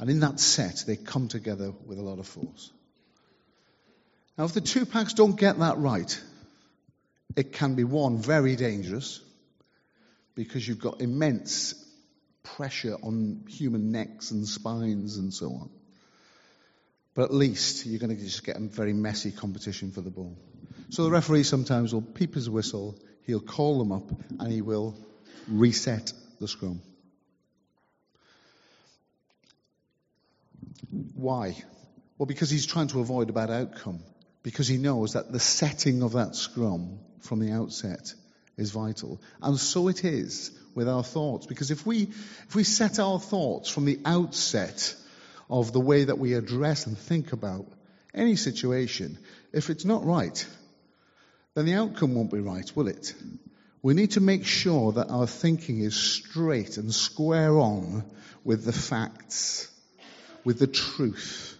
And 0.00 0.08
in 0.08 0.20
that 0.20 0.40
set, 0.40 0.84
they 0.86 0.96
come 0.96 1.28
together 1.28 1.72
with 1.86 1.98
a 1.98 2.02
lot 2.02 2.18
of 2.18 2.26
force. 2.26 2.72
Now, 4.38 4.44
if 4.44 4.54
the 4.54 4.62
two 4.62 4.86
packs 4.86 5.12
don't 5.12 5.38
get 5.38 5.58
that 5.58 5.76
right, 5.76 6.20
it 7.36 7.52
can 7.52 7.74
be 7.74 7.84
one, 7.84 8.16
very 8.16 8.56
dangerous, 8.56 9.20
because 10.34 10.66
you've 10.66 10.78
got 10.78 11.02
immense 11.02 11.74
pressure 12.42 12.96
on 13.02 13.44
human 13.46 13.92
necks 13.92 14.30
and 14.30 14.48
spines 14.48 15.18
and 15.18 15.34
so 15.34 15.48
on. 15.48 15.70
But 17.12 17.24
at 17.24 17.34
least 17.34 17.84
you're 17.84 18.00
going 18.00 18.16
to 18.16 18.22
just 18.22 18.42
get 18.42 18.56
a 18.56 18.60
very 18.60 18.94
messy 18.94 19.30
competition 19.30 19.90
for 19.90 20.00
the 20.00 20.10
ball. 20.10 20.34
So 20.88 21.04
the 21.04 21.10
referee 21.10 21.42
sometimes 21.42 21.92
will 21.92 22.00
peep 22.00 22.34
his 22.34 22.48
whistle, 22.48 22.98
he'll 23.26 23.40
call 23.40 23.78
them 23.78 23.92
up, 23.92 24.10
and 24.38 24.50
he 24.50 24.62
will 24.62 24.96
reset 25.46 26.10
the 26.40 26.48
scrum. 26.48 26.80
Why? 31.14 31.56
Well, 32.18 32.26
because 32.26 32.50
he's 32.50 32.66
trying 32.66 32.88
to 32.88 33.00
avoid 33.00 33.30
a 33.30 33.32
bad 33.32 33.50
outcome. 33.50 34.00
Because 34.42 34.68
he 34.68 34.78
knows 34.78 35.12
that 35.12 35.32
the 35.32 35.40
setting 35.40 36.02
of 36.02 36.12
that 36.12 36.34
scrum 36.34 36.98
from 37.20 37.40
the 37.40 37.52
outset 37.52 38.14
is 38.56 38.70
vital. 38.70 39.20
And 39.42 39.58
so 39.58 39.88
it 39.88 40.04
is 40.04 40.50
with 40.74 40.88
our 40.88 41.04
thoughts. 41.04 41.46
Because 41.46 41.70
if 41.70 41.86
we, 41.86 42.04
if 42.48 42.54
we 42.54 42.64
set 42.64 42.98
our 42.98 43.20
thoughts 43.20 43.70
from 43.70 43.84
the 43.84 44.00
outset 44.04 44.94
of 45.48 45.72
the 45.72 45.80
way 45.80 46.04
that 46.04 46.18
we 46.18 46.34
address 46.34 46.86
and 46.86 46.96
think 46.96 47.32
about 47.32 47.66
any 48.14 48.36
situation, 48.36 49.18
if 49.52 49.70
it's 49.70 49.84
not 49.84 50.04
right, 50.04 50.46
then 51.54 51.66
the 51.66 51.74
outcome 51.74 52.14
won't 52.14 52.32
be 52.32 52.40
right, 52.40 52.70
will 52.74 52.88
it? 52.88 53.14
We 53.82 53.94
need 53.94 54.12
to 54.12 54.20
make 54.20 54.44
sure 54.44 54.92
that 54.92 55.10
our 55.10 55.26
thinking 55.26 55.80
is 55.80 55.96
straight 55.96 56.76
and 56.76 56.94
square 56.94 57.58
on 57.58 58.04
with 58.44 58.64
the 58.64 58.72
facts 58.72 59.68
with 60.44 60.58
the 60.58 60.66
truth. 60.66 61.56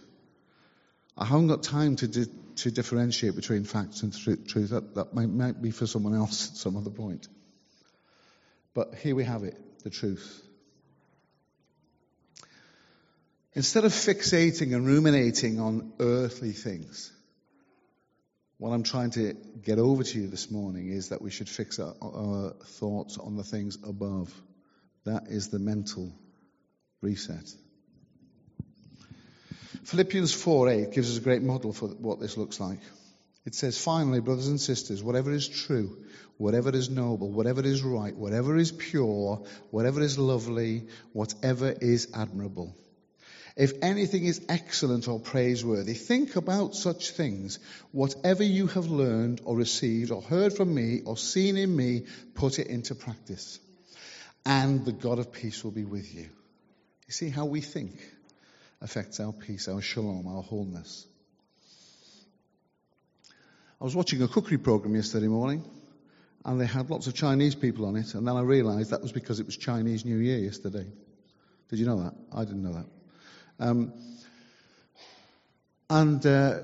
I 1.17 1.25
haven't 1.25 1.47
got 1.47 1.63
time 1.63 1.95
to, 1.97 2.07
di- 2.07 2.31
to 2.57 2.71
differentiate 2.71 3.35
between 3.35 3.63
facts 3.63 4.03
and 4.03 4.13
th- 4.13 4.47
truth. 4.47 4.69
That, 4.69 4.95
that 4.95 5.13
might, 5.13 5.29
might 5.29 5.61
be 5.61 5.71
for 5.71 5.85
someone 5.85 6.15
else 6.15 6.49
at 6.49 6.57
some 6.57 6.77
other 6.77 6.89
point. 6.89 7.27
But 8.73 8.95
here 8.95 9.15
we 9.15 9.23
have 9.23 9.43
it 9.43 9.57
the 9.83 9.89
truth. 9.89 10.41
Instead 13.53 13.83
of 13.83 13.91
fixating 13.91 14.73
and 14.73 14.85
ruminating 14.87 15.59
on 15.59 15.91
earthly 15.99 16.53
things, 16.53 17.11
what 18.57 18.69
I'm 18.69 18.83
trying 18.83 19.09
to 19.11 19.33
get 19.63 19.79
over 19.79 20.03
to 20.03 20.19
you 20.19 20.27
this 20.27 20.49
morning 20.49 20.89
is 20.89 21.09
that 21.09 21.21
we 21.21 21.31
should 21.31 21.49
fix 21.49 21.79
our, 21.79 21.95
our 22.01 22.53
thoughts 22.63 23.17
on 23.17 23.35
the 23.35 23.43
things 23.43 23.77
above. 23.83 24.31
That 25.03 25.27
is 25.27 25.49
the 25.49 25.59
mental 25.59 26.13
reset. 27.01 27.51
Philippians 29.83 30.33
4:8 30.33 30.93
gives 30.93 31.09
us 31.11 31.17
a 31.17 31.21
great 31.21 31.41
model 31.41 31.73
for 31.73 31.87
what 31.87 32.19
this 32.19 32.37
looks 32.37 32.59
like. 32.59 32.79
It 33.45 33.55
says, 33.55 33.77
finally, 33.77 34.19
brothers 34.19 34.47
and 34.47 34.61
sisters, 34.61 35.01
whatever 35.01 35.31
is 35.31 35.47
true, 35.47 35.97
whatever 36.37 36.69
is 36.69 36.91
noble, 36.91 37.31
whatever 37.31 37.63
is 37.63 37.83
right, 37.83 38.15
whatever 38.15 38.55
is 38.55 38.71
pure, 38.71 39.43
whatever 39.71 40.01
is 40.01 40.19
lovely, 40.19 40.83
whatever 41.13 41.71
is 41.71 42.09
admirable. 42.13 42.75
If 43.57 43.73
anything 43.81 44.25
is 44.25 44.45
excellent 44.47 45.07
or 45.07 45.19
praiseworthy, 45.19 45.95
think 45.95 46.35
about 46.35 46.75
such 46.75 47.09
things. 47.11 47.59
Whatever 47.91 48.43
you 48.43 48.67
have 48.67 48.87
learned 48.87 49.41
or 49.43 49.57
received 49.57 50.11
or 50.11 50.21
heard 50.21 50.53
from 50.53 50.73
me 50.73 51.01
or 51.03 51.17
seen 51.17 51.57
in 51.57 51.75
me, 51.75 52.05
put 52.35 52.59
it 52.59 52.67
into 52.67 52.95
practice. 52.95 53.59
And 54.45 54.85
the 54.85 54.93
God 54.93 55.19
of 55.19 55.33
peace 55.33 55.63
will 55.63 55.71
be 55.71 55.83
with 55.83 56.13
you. 56.13 56.29
You 57.07 57.13
see 57.13 57.29
how 57.29 57.45
we 57.45 57.61
think 57.61 57.99
affects 58.81 59.19
our 59.19 59.31
peace, 59.31 59.67
our 59.67 59.81
shalom, 59.81 60.27
our 60.27 60.41
wholeness. 60.41 61.05
I 63.79 63.83
was 63.83 63.95
watching 63.95 64.21
a 64.21 64.27
cookery 64.27 64.57
program 64.57 64.95
yesterday 64.95 65.27
morning, 65.27 65.63
and 66.45 66.59
they 66.59 66.65
had 66.65 66.89
lots 66.89 67.07
of 67.07 67.13
Chinese 67.13 67.55
people 67.55 67.85
on 67.85 67.95
it, 67.95 68.13
and 68.13 68.27
then 68.27 68.35
I 68.35 68.41
realized 68.41 68.91
that 68.91 69.01
was 69.01 69.11
because 69.11 69.39
it 69.39 69.45
was 69.45 69.57
Chinese 69.57 70.05
New 70.05 70.17
Year 70.17 70.37
yesterday. 70.37 70.85
Did 71.69 71.79
you 71.79 71.85
know 71.85 72.03
that? 72.03 72.13
I 72.33 72.43
didn't 72.43 72.63
know 72.63 72.73
that. 72.73 72.85
Um, 73.59 73.93
and 75.89 76.25
uh, 76.25 76.59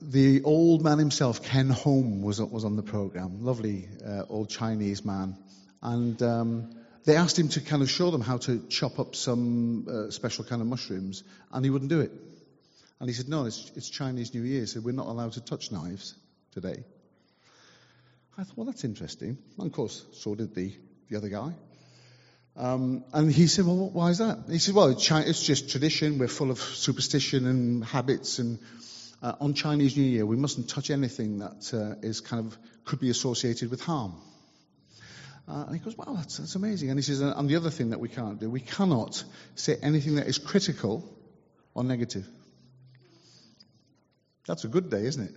the 0.00 0.42
old 0.42 0.82
man 0.82 0.98
himself, 0.98 1.42
Ken 1.42 1.68
Hom, 1.68 2.22
was, 2.22 2.40
was 2.40 2.64
on 2.64 2.76
the 2.76 2.82
program. 2.82 3.44
Lovely 3.44 3.88
uh, 4.04 4.22
old 4.28 4.50
Chinese 4.50 5.04
man. 5.04 5.36
And 5.82 6.20
um, 6.22 6.70
they 7.06 7.16
asked 7.16 7.38
him 7.38 7.48
to 7.48 7.60
kind 7.60 7.82
of 7.82 7.90
show 7.90 8.10
them 8.10 8.20
how 8.20 8.36
to 8.38 8.58
chop 8.68 8.98
up 8.98 9.14
some 9.14 9.86
uh, 9.88 10.10
special 10.10 10.44
kind 10.44 10.60
of 10.60 10.68
mushrooms, 10.68 11.22
and 11.52 11.64
he 11.64 11.70
wouldn't 11.70 11.88
do 11.88 12.00
it. 12.00 12.10
And 13.00 13.08
he 13.08 13.14
said, 13.14 13.28
No, 13.28 13.46
it's, 13.46 13.72
it's 13.76 13.88
Chinese 13.88 14.34
New 14.34 14.42
Year, 14.42 14.66
so 14.66 14.80
we're 14.80 14.92
not 14.92 15.06
allowed 15.06 15.32
to 15.32 15.40
touch 15.40 15.70
knives 15.72 16.14
today. 16.52 16.84
I 18.38 18.44
thought, 18.44 18.56
well, 18.56 18.66
that's 18.66 18.84
interesting. 18.84 19.38
And 19.58 19.66
of 19.66 19.72
course, 19.72 20.04
so 20.12 20.34
did 20.34 20.54
the, 20.54 20.72
the 21.08 21.16
other 21.16 21.28
guy. 21.30 21.54
Um, 22.56 23.04
and 23.12 23.32
he 23.32 23.46
said, 23.46 23.64
well, 23.66 23.88
why 23.90 24.10
is 24.10 24.18
that? 24.18 24.44
He 24.50 24.58
said, 24.58 24.74
well, 24.74 24.88
it's 24.88 25.42
just 25.42 25.70
tradition. 25.70 26.18
We're 26.18 26.28
full 26.28 26.50
of 26.50 26.58
superstition 26.58 27.46
and 27.46 27.84
habits. 27.84 28.38
And 28.38 28.58
uh, 29.22 29.34
on 29.40 29.54
Chinese 29.54 29.96
New 29.96 30.04
Year, 30.04 30.26
we 30.26 30.36
mustn't 30.36 30.68
touch 30.68 30.90
anything 30.90 31.38
that 31.38 31.72
uh, 31.72 32.06
is 32.06 32.20
kind 32.20 32.46
of 32.46 32.58
could 32.84 33.00
be 33.00 33.10
associated 33.10 33.70
with 33.70 33.80
harm. 33.80 34.14
Uh, 35.48 35.64
and 35.66 35.76
he 35.76 35.78
goes, 35.78 35.96
wow, 35.96 36.14
that's, 36.16 36.38
that's 36.38 36.56
amazing. 36.56 36.90
And 36.90 36.98
he 36.98 37.02
says, 37.02 37.20
and 37.20 37.48
the 37.48 37.56
other 37.56 37.70
thing 37.70 37.90
that 37.90 38.00
we 38.00 38.08
can't 38.08 38.40
do, 38.40 38.50
we 38.50 38.60
cannot 38.60 39.22
say 39.54 39.76
anything 39.80 40.16
that 40.16 40.26
is 40.26 40.38
critical 40.38 41.08
or 41.72 41.84
negative. 41.84 42.26
That's 44.46 44.64
a 44.64 44.68
good 44.68 44.90
day, 44.90 45.04
isn't 45.06 45.22
it? 45.22 45.34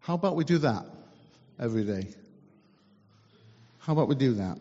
How 0.00 0.14
about 0.14 0.36
we 0.36 0.44
do 0.44 0.58
that 0.58 0.84
every 1.58 1.84
day? 1.84 2.08
How 3.78 3.92
about 3.92 4.08
we 4.08 4.14
do 4.14 4.34
that? 4.34 4.58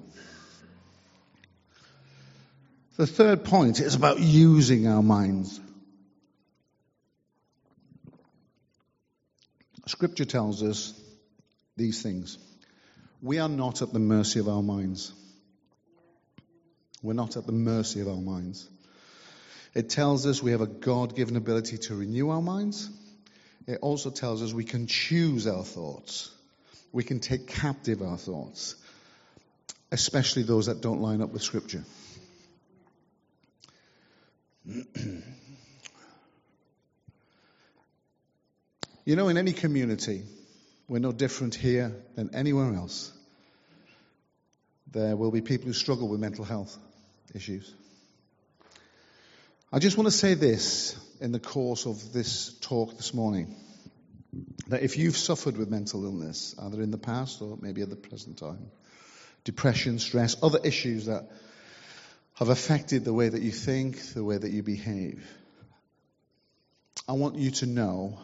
The 2.97 3.07
third 3.07 3.43
point 3.43 3.81
is 3.81 3.95
about 3.95 4.19
using 4.19 4.87
our 4.87 5.03
minds. 5.03 5.59
Scripture 9.87 10.25
tells 10.25 10.63
us 10.63 10.93
these 11.75 12.01
things. 12.01 12.37
We 13.25 13.39
are 13.39 13.49
not 13.49 13.81
at 13.81 13.91
the 13.91 13.99
mercy 13.99 14.39
of 14.39 14.47
our 14.47 14.61
minds. 14.61 15.11
We're 17.01 17.13
not 17.13 17.37
at 17.37 17.45
the 17.45 17.51
mercy 17.51 18.01
of 18.01 18.07
our 18.07 18.21
minds. 18.21 18.69
It 19.73 19.89
tells 19.89 20.25
us 20.25 20.41
we 20.41 20.51
have 20.51 20.61
a 20.61 20.67
God 20.67 21.15
given 21.15 21.35
ability 21.35 21.79
to 21.79 21.95
renew 21.95 22.29
our 22.29 22.41
minds 22.41 22.89
it 23.67 23.79
also 23.81 24.11
tells 24.11 24.43
us 24.43 24.53
we 24.53 24.63
can 24.63 24.87
choose 24.87 25.47
our 25.47 25.63
thoughts. 25.63 26.31
We 26.91 27.03
can 27.03 27.19
take 27.19 27.47
captive 27.47 28.01
our 28.01 28.17
thoughts, 28.17 28.75
especially 29.91 30.43
those 30.43 30.67
that 30.67 30.81
don't 30.81 31.01
line 31.01 31.21
up 31.21 31.31
with 31.31 31.41
Scripture. 31.41 31.83
you 34.65 35.23
know, 39.15 39.29
in 39.29 39.37
any 39.37 39.53
community, 39.53 40.23
we're 40.87 40.99
no 40.99 41.11
different 41.11 41.55
here 41.55 41.91
than 42.15 42.35
anywhere 42.35 42.75
else. 42.75 43.11
There 44.91 45.15
will 45.15 45.31
be 45.31 45.41
people 45.41 45.67
who 45.67 45.73
struggle 45.73 46.07
with 46.07 46.19
mental 46.19 46.45
health 46.45 46.77
issues. 47.33 47.73
I 49.71 49.79
just 49.79 49.97
want 49.97 50.07
to 50.07 50.11
say 50.11 50.35
this 50.35 50.95
in 51.19 51.31
the 51.31 51.39
course 51.39 51.85
of 51.85 52.13
this 52.13 52.53
talk 52.61 52.95
this 52.95 53.13
morning 53.13 53.55
that 54.67 54.83
if 54.83 54.97
you've 54.97 55.17
suffered 55.17 55.57
with 55.57 55.69
mental 55.69 56.05
illness, 56.05 56.55
either 56.59 56.81
in 56.81 56.91
the 56.91 56.97
past 56.97 57.41
or 57.41 57.57
maybe 57.59 57.81
at 57.81 57.89
the 57.89 57.95
present 57.95 58.37
time, 58.37 58.71
depression, 59.43 59.99
stress, 59.99 60.35
other 60.41 60.59
issues 60.63 61.05
that 61.05 61.29
have 62.35 62.49
affected 62.49 63.05
the 63.05 63.13
way 63.13 63.29
that 63.29 63.41
you 63.41 63.51
think, 63.51 64.13
the 64.13 64.23
way 64.23 64.37
that 64.37 64.51
you 64.51 64.63
behave, 64.63 65.25
I 67.07 67.13
want 67.13 67.35
you 67.35 67.51
to 67.51 67.65
know 67.65 68.17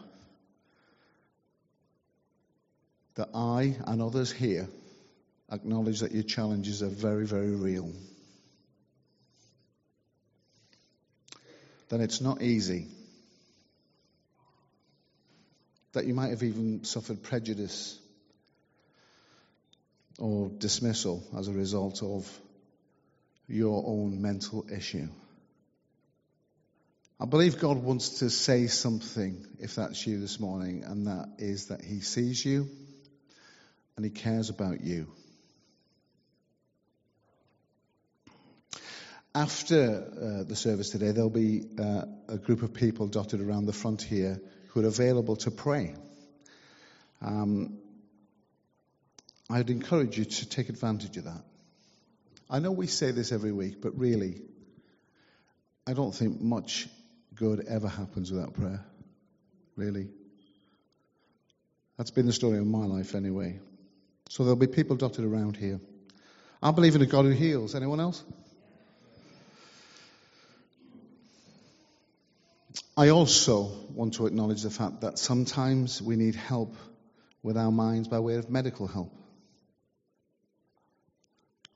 that 3.14 3.28
I 3.34 3.76
and 3.86 4.02
others 4.02 4.32
here 4.32 4.68
acknowledge 5.52 6.00
that 6.00 6.12
your 6.12 6.22
challenges 6.22 6.82
are 6.82 6.88
very, 6.88 7.26
very 7.26 7.54
real. 7.54 7.92
That 11.90 12.00
it's 12.00 12.20
not 12.20 12.40
easy 12.40 12.88
that 15.92 16.06
you 16.06 16.14
might 16.14 16.30
have 16.30 16.42
even 16.42 16.84
suffered 16.84 17.22
prejudice 17.22 17.98
or 20.18 20.48
dismissal 20.48 21.22
as 21.36 21.48
a 21.48 21.52
result 21.52 22.02
of 22.02 22.28
your 23.46 23.84
own 23.86 24.22
mental 24.22 24.64
issue. 24.74 25.08
I 27.20 27.26
believe 27.26 27.60
God 27.60 27.76
wants 27.76 28.20
to 28.20 28.30
say 28.30 28.66
something, 28.66 29.46
if 29.60 29.74
that's 29.74 30.06
you 30.06 30.18
this 30.18 30.40
morning, 30.40 30.82
and 30.84 31.06
that 31.06 31.28
is 31.38 31.66
that 31.66 31.82
He 31.82 32.00
sees 32.00 32.44
you 32.44 32.68
and 33.96 34.04
He 34.04 34.10
cares 34.10 34.48
about 34.48 34.80
you. 34.80 35.06
After 39.34 40.40
uh, 40.42 40.44
the 40.44 40.54
service 40.54 40.90
today, 40.90 41.10
there'll 41.12 41.30
be 41.30 41.64
uh, 41.78 42.02
a 42.28 42.36
group 42.36 42.62
of 42.62 42.74
people 42.74 43.06
dotted 43.06 43.40
around 43.40 43.64
the 43.64 43.72
front 43.72 44.02
here 44.02 44.38
who 44.68 44.84
are 44.84 44.86
available 44.86 45.36
to 45.36 45.50
pray. 45.50 45.94
Um, 47.22 47.78
I'd 49.48 49.70
encourage 49.70 50.18
you 50.18 50.26
to 50.26 50.48
take 50.48 50.68
advantage 50.68 51.16
of 51.16 51.24
that. 51.24 51.42
I 52.50 52.58
know 52.58 52.72
we 52.72 52.86
say 52.86 53.10
this 53.10 53.32
every 53.32 53.52
week, 53.52 53.80
but 53.80 53.98
really, 53.98 54.42
I 55.86 55.94
don't 55.94 56.14
think 56.14 56.40
much 56.42 56.88
good 57.34 57.64
ever 57.66 57.88
happens 57.88 58.30
without 58.30 58.52
prayer. 58.52 58.84
Really. 59.76 60.08
That's 61.96 62.10
been 62.10 62.26
the 62.26 62.34
story 62.34 62.58
of 62.58 62.66
my 62.66 62.84
life 62.84 63.14
anyway. 63.14 63.60
So 64.28 64.44
there'll 64.44 64.56
be 64.56 64.66
people 64.66 64.96
dotted 64.96 65.24
around 65.24 65.56
here. 65.56 65.80
I 66.62 66.70
believe 66.70 66.94
in 66.94 67.02
a 67.02 67.06
God 67.06 67.24
who 67.24 67.30
heals. 67.30 67.74
Anyone 67.74 68.00
else? 68.00 68.22
I 72.96 73.08
also 73.08 73.70
want 73.94 74.14
to 74.14 74.26
acknowledge 74.26 74.62
the 74.62 74.70
fact 74.70 75.00
that 75.00 75.18
sometimes 75.18 76.02
we 76.02 76.16
need 76.16 76.34
help 76.34 76.76
with 77.42 77.56
our 77.56 77.72
minds 77.72 78.08
by 78.08 78.18
way 78.18 78.34
of 78.34 78.50
medical 78.50 78.86
help, 78.86 79.12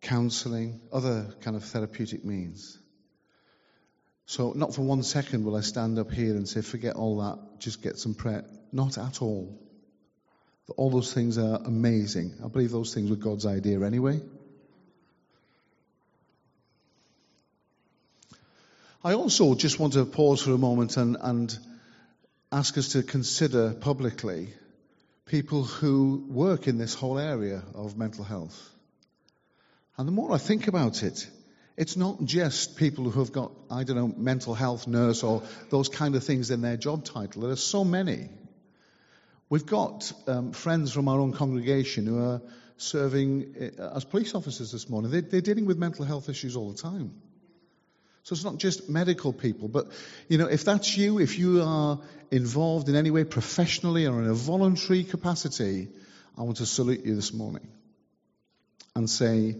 counseling, 0.02 0.80
other 0.92 1.34
kind 1.40 1.56
of 1.56 1.64
therapeutic 1.64 2.24
means. 2.24 2.78
So, 4.26 4.52
not 4.52 4.74
for 4.74 4.82
one 4.82 5.02
second 5.02 5.44
will 5.44 5.56
I 5.56 5.60
stand 5.60 5.98
up 5.98 6.10
here 6.10 6.34
and 6.34 6.46
say, 6.46 6.60
forget 6.60 6.96
all 6.96 7.18
that, 7.20 7.60
just 7.60 7.82
get 7.82 7.96
some 7.96 8.14
prayer. 8.14 8.44
Not 8.72 8.98
at 8.98 9.22
all. 9.22 9.58
All 10.76 10.90
those 10.90 11.14
things 11.14 11.38
are 11.38 11.60
amazing. 11.64 12.34
I 12.44 12.48
believe 12.48 12.72
those 12.72 12.92
things 12.92 13.08
were 13.08 13.16
God's 13.16 13.46
idea 13.46 13.80
anyway. 13.82 14.20
I 19.06 19.14
also 19.14 19.54
just 19.54 19.78
want 19.78 19.92
to 19.92 20.04
pause 20.04 20.42
for 20.42 20.50
a 20.50 20.58
moment 20.58 20.96
and, 20.96 21.16
and 21.20 21.56
ask 22.50 22.76
us 22.76 22.88
to 22.88 23.04
consider 23.04 23.72
publicly 23.72 24.48
people 25.26 25.62
who 25.62 26.24
work 26.28 26.66
in 26.66 26.76
this 26.76 26.92
whole 26.92 27.16
area 27.16 27.62
of 27.76 27.96
mental 27.96 28.24
health. 28.24 28.68
And 29.96 30.08
the 30.08 30.12
more 30.12 30.32
I 30.32 30.38
think 30.38 30.66
about 30.66 31.04
it, 31.04 31.24
it's 31.76 31.96
not 31.96 32.24
just 32.24 32.78
people 32.78 33.08
who 33.08 33.20
have 33.20 33.30
got, 33.30 33.52
I 33.70 33.84
don't 33.84 33.94
know, 33.94 34.12
mental 34.16 34.54
health 34.54 34.88
nurse 34.88 35.22
or 35.22 35.44
those 35.70 35.88
kind 35.88 36.16
of 36.16 36.24
things 36.24 36.50
in 36.50 36.60
their 36.60 36.76
job 36.76 37.04
title. 37.04 37.42
There 37.42 37.52
are 37.52 37.54
so 37.54 37.84
many. 37.84 38.28
We've 39.48 39.66
got 39.66 40.12
um, 40.26 40.50
friends 40.50 40.92
from 40.92 41.06
our 41.06 41.20
own 41.20 41.32
congregation 41.32 42.06
who 42.06 42.18
are 42.24 42.42
serving 42.76 43.72
uh, 43.78 43.92
as 43.94 44.04
police 44.04 44.34
officers 44.34 44.72
this 44.72 44.90
morning. 44.90 45.12
They, 45.12 45.20
they're 45.20 45.40
dealing 45.42 45.66
with 45.66 45.78
mental 45.78 46.04
health 46.04 46.28
issues 46.28 46.56
all 46.56 46.72
the 46.72 46.78
time. 46.82 47.14
So 48.26 48.32
it's 48.32 48.42
not 48.42 48.58
just 48.58 48.90
medical 48.90 49.32
people, 49.32 49.68
but 49.68 49.86
you 50.26 50.36
know, 50.36 50.46
if 50.46 50.64
that's 50.64 50.96
you, 50.96 51.20
if 51.20 51.38
you 51.38 51.62
are 51.62 52.00
involved 52.32 52.88
in 52.88 52.96
any 52.96 53.12
way 53.12 53.22
professionally 53.22 54.08
or 54.08 54.20
in 54.20 54.26
a 54.26 54.34
voluntary 54.34 55.04
capacity, 55.04 55.86
I 56.36 56.42
want 56.42 56.56
to 56.56 56.66
salute 56.66 57.04
you 57.04 57.14
this 57.14 57.32
morning 57.32 57.68
and 58.96 59.08
say, 59.08 59.54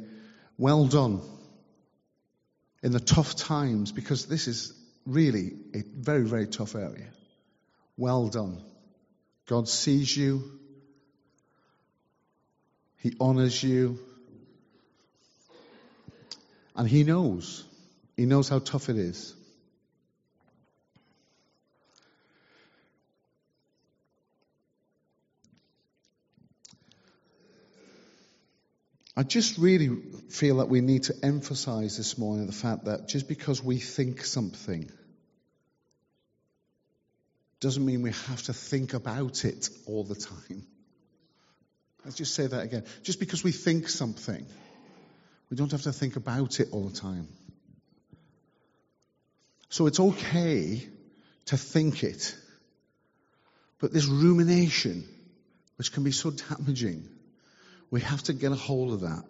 well 0.59 0.85
done 0.87 1.21
in 2.83 2.91
the 2.91 2.99
tough 2.99 3.37
times, 3.37 3.93
because 3.93 4.27
this 4.27 4.49
is 4.49 4.73
really 5.07 5.53
a 5.73 5.85
very, 5.97 6.25
very 6.25 6.49
tough 6.49 6.75
area. 6.75 7.07
Well 7.97 8.27
done. 8.27 8.61
God 9.47 9.69
sees 9.69 10.17
you. 10.17 10.43
He 12.97 13.15
honors 13.21 13.63
you. 13.63 14.01
And 16.75 16.89
He 16.89 17.05
knows. 17.05 17.65
He 18.17 18.25
knows 18.25 18.49
how 18.49 18.59
tough 18.59 18.89
it 18.89 18.97
is. 18.97 19.35
I 29.19 29.23
just 29.23 29.57
really 29.57 29.89
feel 30.29 30.59
that 30.59 30.69
we 30.69 30.83
need 30.83 31.05
to 31.05 31.15
emphasize 31.23 31.97
this 31.97 32.19
morning 32.19 32.47
the 32.47 32.53
fact 32.53 32.85
that 32.85 33.09
just 33.09 33.29
because 33.29 33.63
we 33.63 33.79
think 33.79 34.25
something 34.25 34.91
doesn't 37.61 37.85
mean 37.85 38.03
we 38.03 38.11
have 38.11 38.43
to 38.43 38.53
think 38.53 38.93
about 38.93 39.47
it 39.47 39.71
all 39.87 40.05
the 40.05 40.15
time. 40.15 40.67
Let's 42.05 42.17
just 42.17 42.35
say 42.35 42.47
that 42.47 42.63
again. 42.63 42.85
Just 43.03 43.19
because 43.19 43.43
we 43.43 43.53
think 43.53 43.89
something, 43.89 44.45
we 45.51 45.57
don't 45.57 45.73
have 45.73 45.83
to 45.83 45.93
think 45.93 46.17
about 46.17 46.61
it 46.61 46.69
all 46.73 46.89
the 46.89 46.97
time. 46.97 47.27
So 49.69 49.87
it's 49.87 50.01
okay 50.01 50.87
to 51.47 51.57
think 51.57 52.05
it. 52.05 52.37
But 53.79 53.93
this 53.93 54.07
rumination, 54.07 55.05
which 55.77 55.93
can 55.93 56.05
be 56.05 56.13
so 56.13 56.31
damaging, 56.31 57.09
we 57.91 58.01
have 58.01 58.23
to 58.25 58.33
get 58.33 58.53
a 58.53 58.57
hold 58.57 58.93
of 58.93 59.01
that. 59.03 59.25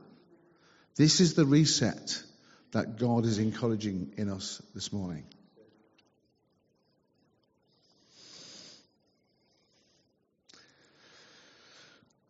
This 0.97 1.21
is 1.21 1.35
the 1.35 1.45
reset 1.45 2.23
that 2.73 2.99
God 2.99 3.25
is 3.25 3.39
encouraging 3.39 4.15
in 4.17 4.31
us 4.31 4.63
this 4.75 4.93
morning. 4.93 5.25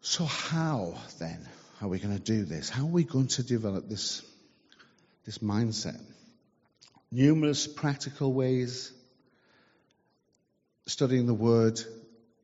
So, 0.01 0.25
how 0.25 0.95
then 1.19 1.47
are 1.83 1.89
we 1.89 1.99
going 1.99 2.17
to 2.17 2.23
do 2.23 2.45
this? 2.45 2.69
How 2.69 2.83
are 2.83 2.87
we 2.87 3.05
going 3.05 3.27
to 3.29 3.43
develop 3.43 3.89
this, 3.89 4.23
this 5.25 5.39
mindset? 5.39 6.01
Numerous 7.11 7.67
practical 7.67 8.33
ways. 8.33 8.93
Studying 10.87 11.27
the 11.27 11.35
Word 11.35 11.81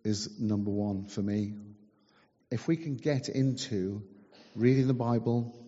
is 0.04 0.40
number 0.40 0.70
one 0.70 1.06
for 1.06 1.22
me 1.22 1.54
if 2.52 2.68
we 2.68 2.76
can 2.76 2.96
get 2.96 3.30
into 3.30 4.02
reading 4.54 4.86
the 4.86 4.94
Bible, 4.94 5.58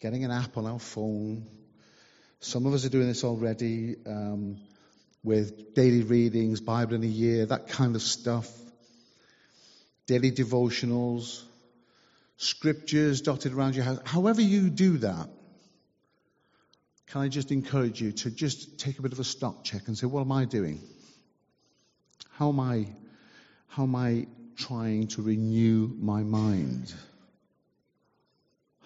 getting 0.00 0.24
an 0.24 0.30
app 0.30 0.56
on 0.56 0.66
our 0.66 0.78
phone, 0.78 1.46
some 2.40 2.64
of 2.64 2.72
us 2.72 2.86
are 2.86 2.88
doing 2.88 3.08
this 3.08 3.24
already 3.24 3.96
um, 4.06 4.56
with 5.22 5.74
daily 5.74 6.02
readings, 6.02 6.60
Bible 6.60 6.94
in 6.94 7.02
a 7.02 7.06
year, 7.06 7.44
that 7.44 7.68
kind 7.68 7.94
of 7.94 8.00
stuff, 8.00 8.50
daily 10.06 10.32
devotionals, 10.32 11.42
scriptures 12.38 13.20
dotted 13.20 13.52
around 13.52 13.76
your 13.76 13.84
house. 13.84 14.00
However, 14.06 14.40
you 14.40 14.70
do 14.70 14.96
that, 14.98 15.28
can 17.12 17.20
I 17.20 17.28
just 17.28 17.52
encourage 17.52 18.00
you 18.00 18.12
to 18.12 18.30
just 18.30 18.78
take 18.78 18.98
a 18.98 19.02
bit 19.02 19.12
of 19.12 19.20
a 19.20 19.24
stock 19.24 19.64
check 19.64 19.86
and 19.86 19.98
say, 19.98 20.06
what 20.06 20.22
am 20.22 20.32
I 20.32 20.46
doing? 20.46 20.80
How 22.30 22.48
am 22.48 22.58
I, 22.58 22.86
how 23.68 23.82
am 23.82 23.94
I 23.94 24.28
trying 24.56 25.08
to 25.08 25.20
renew 25.20 25.90
my 26.00 26.22
mind? 26.22 26.90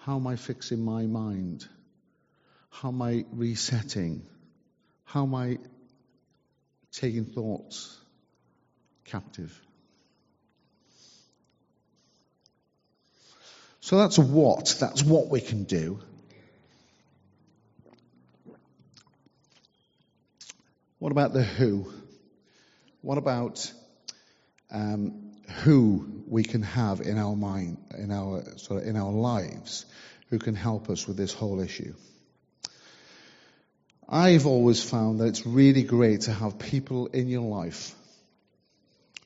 How 0.01 0.17
am 0.17 0.27
I 0.27 0.35
fixing 0.35 0.83
my 0.83 1.03
mind? 1.03 1.65
How 2.69 2.89
am 2.89 3.01
I 3.01 3.23
resetting? 3.31 4.23
How 5.05 5.23
am 5.23 5.33
I 5.33 5.59
taking 6.91 7.23
thoughts 7.23 7.97
captive? 9.05 9.57
So 13.79 13.97
that's 13.99 14.19
what, 14.19 14.75
that's 14.81 15.01
what 15.01 15.29
we 15.29 15.39
can 15.39 15.63
do. 15.63 16.01
What 20.99 21.11
about 21.11 21.33
the 21.33 21.43
who? 21.43 21.91
What 23.01 23.17
about 23.17 23.71
um, 24.71 25.31
who 25.63 26.23
we 26.27 26.43
can 26.43 26.61
have 26.63 27.01
in 27.01 27.17
our 27.17 27.35
mind, 27.35 27.77
in 27.97 28.11
our 28.11 28.43
sort 28.57 28.81
of 28.81 28.87
in 28.87 28.97
our 28.97 29.11
lives, 29.11 29.85
who 30.29 30.39
can 30.39 30.55
help 30.55 30.89
us 30.89 31.07
with 31.07 31.17
this 31.17 31.33
whole 31.33 31.61
issue. 31.61 31.93
I've 34.09 34.45
always 34.45 34.83
found 34.83 35.19
that 35.19 35.25
it's 35.25 35.45
really 35.45 35.83
great 35.83 36.21
to 36.21 36.33
have 36.33 36.59
people 36.59 37.07
in 37.07 37.27
your 37.27 37.41
life 37.41 37.93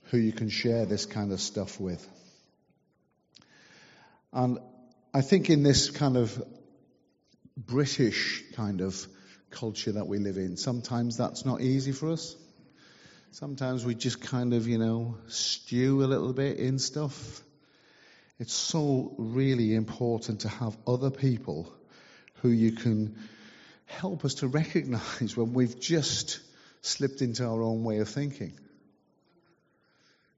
who 0.05 0.17
you 0.17 0.31
can 0.31 0.49
share 0.49 0.85
this 0.85 1.05
kind 1.05 1.31
of 1.31 1.39
stuff 1.39 1.79
with. 1.79 2.05
And 4.33 4.59
I 5.13 5.21
think 5.21 5.49
in 5.49 5.63
this 5.63 5.89
kind 5.89 6.17
of 6.17 6.41
British 7.57 8.43
kind 8.55 8.81
of 8.81 9.07
culture 9.51 9.91
that 9.93 10.07
we 10.07 10.17
live 10.17 10.37
in, 10.37 10.57
sometimes 10.57 11.17
that's 11.17 11.45
not 11.45 11.61
easy 11.61 11.91
for 11.91 12.11
us. 12.11 12.35
Sometimes 13.31 13.85
we 13.85 13.95
just 13.95 14.21
kind 14.21 14.53
of, 14.53 14.67
you 14.67 14.77
know, 14.77 15.15
stew 15.27 16.03
a 16.03 16.05
little 16.05 16.33
bit 16.33 16.57
in 16.57 16.79
stuff. 16.79 17.41
It's 18.39 18.53
so 18.53 19.13
really 19.17 19.75
important 19.75 20.41
to 20.41 20.49
have 20.49 20.75
other 20.85 21.11
people 21.11 21.71
who 22.41 22.49
you 22.49 22.71
can 22.71 23.17
help 23.85 24.25
us 24.25 24.35
to 24.35 24.47
recognize 24.47 25.37
when 25.37 25.53
we've 25.53 25.79
just 25.79 26.39
slipped 26.81 27.21
into 27.21 27.45
our 27.45 27.61
own 27.61 27.83
way 27.83 27.99
of 27.99 28.09
thinking. 28.09 28.53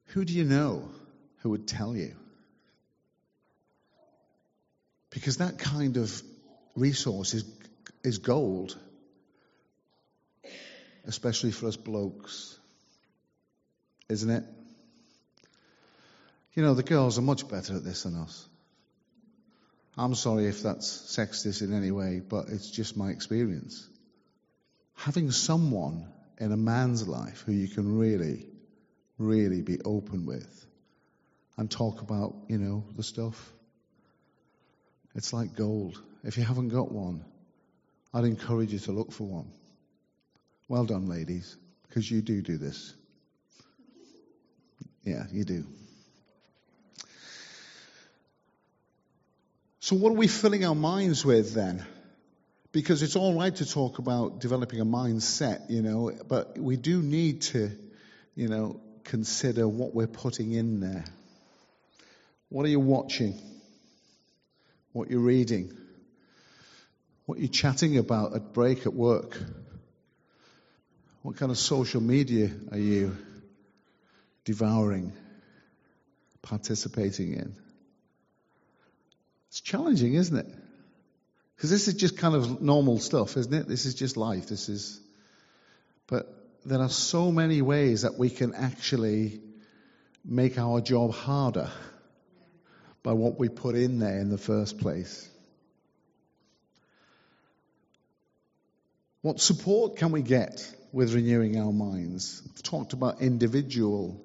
Who 0.07 0.25
do 0.25 0.33
you 0.33 0.43
know 0.43 0.89
who 1.39 1.49
would 1.49 1.67
tell 1.67 1.95
you? 1.95 2.13
Because 5.09 5.37
that 5.37 5.57
kind 5.57 5.97
of 5.97 6.21
resource 6.75 7.33
is, 7.33 7.45
is 8.03 8.17
gold, 8.17 8.77
especially 11.05 11.51
for 11.51 11.67
us 11.67 11.75
blokes 11.75 12.59
isn't 14.09 14.29
it? 14.29 14.43
You 16.53 16.63
know, 16.63 16.73
the 16.73 16.83
girls 16.83 17.17
are 17.17 17.23
much 17.23 17.47
better 17.47 17.75
at 17.75 17.83
this 17.83 18.03
than 18.03 18.15
us. 18.15 18.47
I'm 19.97 20.15
sorry 20.15 20.47
if 20.47 20.63
that's 20.63 20.87
sexist 20.87 21.61
in 21.61 21.73
any 21.73 21.91
way, 21.91 22.21
but 22.27 22.49
it's 22.49 22.69
just 22.69 22.97
my 22.97 23.09
experience. 23.09 23.87
Having 24.95 25.31
someone 25.31 26.07
in 26.39 26.51
a 26.51 26.57
man's 26.57 27.07
life 27.07 27.43
who 27.45 27.51
you 27.51 27.67
can 27.67 27.97
really, 27.97 28.45
really 29.17 29.61
be 29.61 29.79
open 29.83 30.25
with 30.25 30.65
and 31.57 31.69
talk 31.69 32.01
about, 32.01 32.35
you 32.47 32.57
know, 32.57 32.83
the 32.95 33.03
stuff, 33.03 33.51
it's 35.15 35.33
like 35.33 35.55
gold. 35.55 36.01
If 36.23 36.37
you 36.37 36.43
haven't 36.43 36.69
got 36.69 36.91
one, 36.91 37.23
I'd 38.13 38.25
encourage 38.25 38.73
you 38.73 38.79
to 38.79 38.91
look 38.91 39.11
for 39.11 39.25
one. 39.25 39.51
Well 40.67 40.85
done, 40.85 41.07
ladies, 41.07 41.57
because 41.87 42.09
you 42.09 42.21
do 42.21 42.41
do 42.41 42.57
this. 42.57 42.93
Yeah, 45.03 45.25
you 45.31 45.43
do. 45.43 45.65
So, 49.81 49.97
what 49.97 50.11
are 50.11 50.15
we 50.15 50.27
filling 50.27 50.63
our 50.63 50.75
minds 50.75 51.25
with 51.25 51.53
then? 51.53 51.85
Because 52.71 53.03
it's 53.03 53.17
all 53.17 53.37
right 53.37 53.53
to 53.53 53.69
talk 53.69 53.99
about 53.99 54.39
developing 54.39 54.79
a 54.79 54.85
mindset, 54.85 55.69
you 55.69 55.81
know, 55.81 56.11
but 56.27 56.57
we 56.57 56.77
do 56.77 57.01
need 57.01 57.41
to, 57.41 57.69
you 58.33 58.47
know, 58.47 58.79
consider 59.03 59.67
what 59.67 59.93
we're 59.93 60.07
putting 60.07 60.53
in 60.53 60.79
there. 60.79 61.03
What 62.47 62.65
are 62.65 62.69
you 62.69 62.79
watching? 62.79 63.37
What 64.93 65.11
you're 65.11 65.19
reading? 65.19 65.77
What 67.25 67.39
you're 67.39 67.49
chatting 67.49 67.97
about 67.97 68.35
at 68.35 68.53
break 68.53 68.85
at 68.85 68.93
work? 68.93 69.37
What 71.23 71.37
kind 71.37 71.51
of 71.51 71.57
social 71.57 72.01
media 72.01 72.51
are 72.71 72.77
you 72.77 73.17
devouring, 74.45 75.13
participating 76.41 77.33
in. 77.33 77.55
It's 79.47 79.61
challenging, 79.61 80.15
isn't 80.15 80.37
it? 80.37 80.47
Because 81.55 81.69
this 81.69 81.87
is 81.87 81.93
just 81.93 82.17
kind 82.17 82.35
of 82.35 82.61
normal 82.61 82.99
stuff, 82.99 83.37
isn't 83.37 83.53
it? 83.53 83.67
This 83.69 83.85
is 83.85 83.95
just 83.95 84.17
life. 84.17 84.47
This 84.47 84.67
is. 84.67 84.99
But 86.07 86.27
there 86.65 86.79
are 86.79 86.89
so 86.89 87.31
many 87.31 87.61
ways 87.61 88.01
that 88.01 88.17
we 88.17 88.29
can 88.29 88.53
actually 88.53 89.39
make 90.25 90.57
our 90.57 90.81
job 90.81 91.13
harder 91.13 91.69
by 93.01 93.13
what 93.13 93.39
we 93.39 93.47
put 93.47 93.75
in 93.75 93.99
there 93.99 94.19
in 94.19 94.29
the 94.29 94.37
first 94.37 94.77
place. 94.79 95.29
What 99.21 99.39
support 99.39 99.95
can 99.95 100.11
we 100.11 100.21
get 100.21 100.69
with 100.93 101.13
renewing 101.13 101.59
our 101.59 101.73
minds? 101.73 102.41
I've 102.45 102.63
talked 102.63 102.93
about 102.93 103.21
individual, 103.21 104.23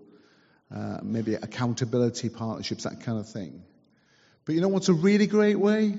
uh, 0.72 0.98
maybe 1.02 1.34
accountability 1.34 2.28
partnerships, 2.28 2.84
that 2.84 3.00
kind 3.00 3.18
of 3.18 3.28
thing. 3.28 3.64
But 4.44 4.54
you 4.54 4.60
know 4.60 4.68
what's 4.68 4.88
a 4.88 4.94
really 4.94 5.26
great 5.26 5.58
way? 5.58 5.98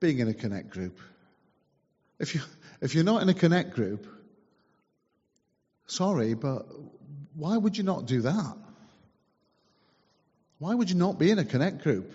Being 0.00 0.18
in 0.18 0.28
a 0.28 0.34
connect 0.34 0.70
group. 0.70 0.98
If, 2.18 2.34
you, 2.34 2.40
if 2.80 2.94
you're 2.94 3.04
not 3.04 3.22
in 3.22 3.28
a 3.28 3.34
connect 3.34 3.74
group, 3.74 4.06
sorry, 5.86 6.34
but 6.34 6.66
why 7.34 7.56
would 7.56 7.76
you 7.76 7.84
not 7.84 8.06
do 8.06 8.22
that? 8.22 8.56
Why 10.58 10.74
would 10.74 10.88
you 10.88 10.96
not 10.96 11.18
be 11.18 11.30
in 11.30 11.38
a 11.38 11.44
connect 11.44 11.82
group? 11.82 12.12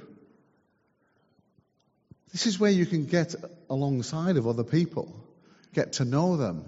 This 2.32 2.48
is 2.48 2.60
where 2.60 2.72
you 2.72 2.86
can 2.86 3.06
get 3.06 3.36
alongside 3.70 4.38
of 4.38 4.48
other 4.48 4.64
people, 4.64 5.14
get 5.74 5.94
to 5.94 6.06
know 6.06 6.38
them, 6.38 6.66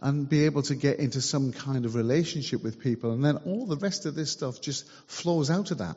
and 0.00 0.28
be 0.28 0.44
able 0.46 0.62
to 0.62 0.74
get 0.74 0.98
into 0.98 1.20
some 1.20 1.52
kind 1.52 1.84
of 1.84 1.94
relationship 1.94 2.62
with 2.62 2.80
people. 2.80 3.12
And 3.12 3.24
then 3.24 3.36
all 3.38 3.66
the 3.66 3.76
rest 3.76 4.06
of 4.06 4.14
this 4.14 4.30
stuff 4.30 4.60
just 4.60 4.88
flows 5.06 5.50
out 5.50 5.70
of 5.70 5.78
that. 5.78 5.96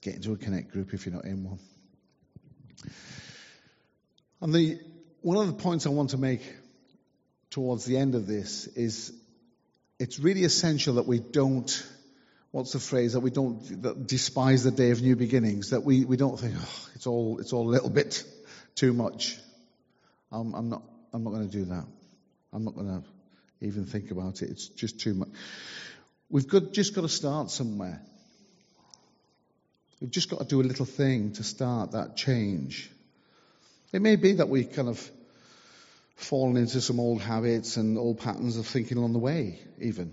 Get 0.00 0.16
into 0.16 0.32
a 0.32 0.36
connect 0.36 0.72
group 0.72 0.92
if 0.92 1.06
you're 1.06 1.14
not 1.14 1.24
in 1.24 1.44
one. 1.44 1.58
And 4.40 4.52
the, 4.52 4.78
one 5.22 5.38
of 5.38 5.46
the 5.46 5.62
points 5.62 5.86
I 5.86 5.90
want 5.90 6.10
to 6.10 6.18
make 6.18 6.42
towards 7.50 7.84
the 7.84 7.96
end 7.96 8.14
of 8.14 8.26
this 8.26 8.66
is 8.66 9.12
it's 9.98 10.18
really 10.18 10.44
essential 10.44 10.94
that 10.94 11.06
we 11.06 11.20
don't 11.20 11.86
what's 12.50 12.72
the 12.72 12.80
phrase 12.80 13.12
that 13.12 13.20
we 13.20 13.30
don't 13.30 13.82
that 13.82 14.06
despise 14.06 14.64
the 14.64 14.70
day 14.70 14.90
of 14.90 15.00
new 15.00 15.16
beginnings 15.16 15.70
that 15.70 15.84
we, 15.84 16.04
we 16.04 16.16
don't 16.16 16.38
think 16.38 16.54
oh, 16.58 16.88
it's 16.94 17.06
all 17.06 17.38
it's 17.38 17.52
all 17.52 17.68
a 17.68 17.70
little 17.70 17.90
bit 17.90 18.24
too 18.74 18.92
much 18.92 19.38
I'm, 20.32 20.52
I'm 20.54 20.68
not 20.68 20.82
I'm 21.14 21.22
not 21.22 21.30
going 21.30 21.48
to 21.48 21.56
do 21.58 21.64
that. 21.66 21.86
I'm 22.52 22.64
not 22.64 22.74
going 22.74 22.88
to 22.88 23.02
even 23.64 23.86
think 23.86 24.10
about 24.10 24.42
it. 24.42 24.50
It's 24.50 24.66
just 24.66 24.98
too 24.98 25.14
much. 25.14 25.28
We've 26.28 26.48
got 26.48 26.72
just 26.72 26.94
got 26.94 27.02
to 27.02 27.08
start 27.08 27.50
somewhere. 27.50 28.02
We've 30.00 30.10
just 30.10 30.28
got 30.28 30.40
to 30.40 30.44
do 30.44 30.60
a 30.60 30.64
little 30.64 30.84
thing 30.84 31.32
to 31.34 31.44
start 31.44 31.92
that 31.92 32.16
change. 32.16 32.90
It 33.92 34.02
may 34.02 34.16
be 34.16 34.32
that 34.34 34.48
we 34.48 34.64
kind 34.64 34.88
of 34.88 35.10
fallen 36.16 36.56
into 36.56 36.80
some 36.80 36.98
old 36.98 37.22
habits 37.22 37.76
and 37.76 37.96
old 37.96 38.18
patterns 38.18 38.56
of 38.56 38.66
thinking 38.66 38.98
along 38.98 39.12
the 39.12 39.18
way 39.20 39.60
even 39.80 40.12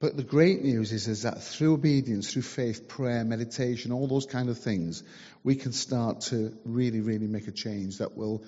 but 0.00 0.16
the 0.16 0.22
great 0.22 0.62
news 0.62 0.92
is, 0.92 1.08
is 1.08 1.22
that 1.22 1.42
through 1.42 1.74
obedience, 1.74 2.32
through 2.32 2.42
faith, 2.42 2.86
prayer, 2.86 3.24
meditation, 3.24 3.90
all 3.90 4.06
those 4.06 4.26
kind 4.26 4.48
of 4.48 4.58
things, 4.58 5.02
we 5.42 5.56
can 5.56 5.72
start 5.72 6.20
to 6.22 6.56
really, 6.64 7.00
really 7.00 7.26
make 7.26 7.48
a 7.48 7.52
change 7.52 7.98
that 7.98 8.16
will 8.16 8.44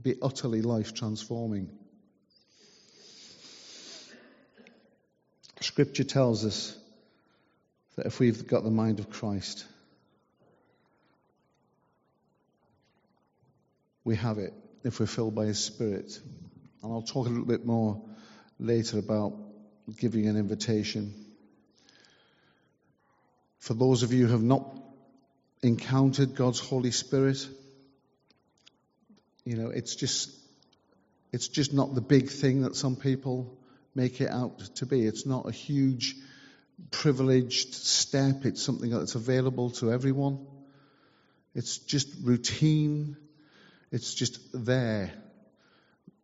be 0.00 0.14
utterly 0.22 0.62
life 0.62 0.94
transforming. 0.94 1.70
Scripture 5.60 6.04
tells 6.04 6.44
us 6.44 6.76
that 7.96 8.06
if 8.06 8.20
we've 8.20 8.46
got 8.46 8.62
the 8.62 8.70
mind 8.70 9.00
of 9.00 9.10
Christ, 9.10 9.64
we 14.04 14.16
have 14.16 14.38
it 14.38 14.52
if 14.84 15.00
we're 15.00 15.06
filled 15.06 15.34
by 15.34 15.46
His 15.46 15.62
Spirit. 15.62 16.18
And 16.82 16.92
I'll 16.92 17.02
talk 17.02 17.26
a 17.26 17.30
little 17.30 17.44
bit 17.44 17.64
more 17.64 18.02
later 18.58 18.98
about 18.98 19.34
giving 19.98 20.26
an 20.26 20.36
invitation. 20.36 21.14
For 23.58 23.74
those 23.74 24.02
of 24.02 24.12
you 24.12 24.26
who 24.26 24.32
have 24.32 24.42
not 24.42 24.64
encountered 25.62 26.34
God's 26.34 26.58
Holy 26.58 26.90
Spirit, 26.90 27.46
you 29.44 29.56
know, 29.56 29.70
it's 29.70 29.94
just, 29.94 30.30
it's 31.32 31.48
just 31.48 31.72
not 31.72 31.94
the 31.94 32.00
big 32.00 32.28
thing 32.28 32.62
that 32.62 32.76
some 32.76 32.96
people 32.96 33.56
make 33.94 34.20
it 34.20 34.30
out 34.30 34.58
to 34.76 34.86
be. 34.86 35.06
It's 35.06 35.26
not 35.26 35.48
a 35.48 35.52
huge, 35.52 36.16
privileged 36.90 37.74
step. 37.74 38.44
It's 38.44 38.62
something 38.62 38.90
that's 38.90 39.14
available 39.14 39.70
to 39.70 39.92
everyone. 39.92 40.46
It's 41.54 41.78
just 41.78 42.08
routine. 42.22 43.16
It's 43.90 44.14
just 44.14 44.40
there, 44.52 45.12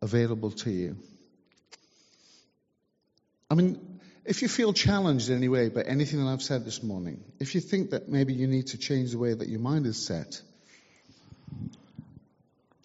available 0.01 0.51
to 0.51 0.71
you. 0.71 0.97
I 3.49 3.55
mean, 3.55 3.99
if 4.25 4.41
you 4.43 4.47
feel 4.47 4.73
challenged 4.73 5.29
in 5.29 5.37
any 5.37 5.49
way 5.49 5.69
by 5.69 5.81
anything 5.81 6.23
that 6.23 6.29
I've 6.29 6.43
said 6.43 6.65
this 6.65 6.83
morning, 6.83 7.23
if 7.39 7.55
you 7.55 7.61
think 7.61 7.91
that 7.91 8.07
maybe 8.07 8.33
you 8.33 8.47
need 8.47 8.67
to 8.67 8.77
change 8.77 9.11
the 9.11 9.17
way 9.17 9.33
that 9.33 9.47
your 9.47 9.59
mind 9.59 9.87
is 9.87 9.97
set, 10.05 10.41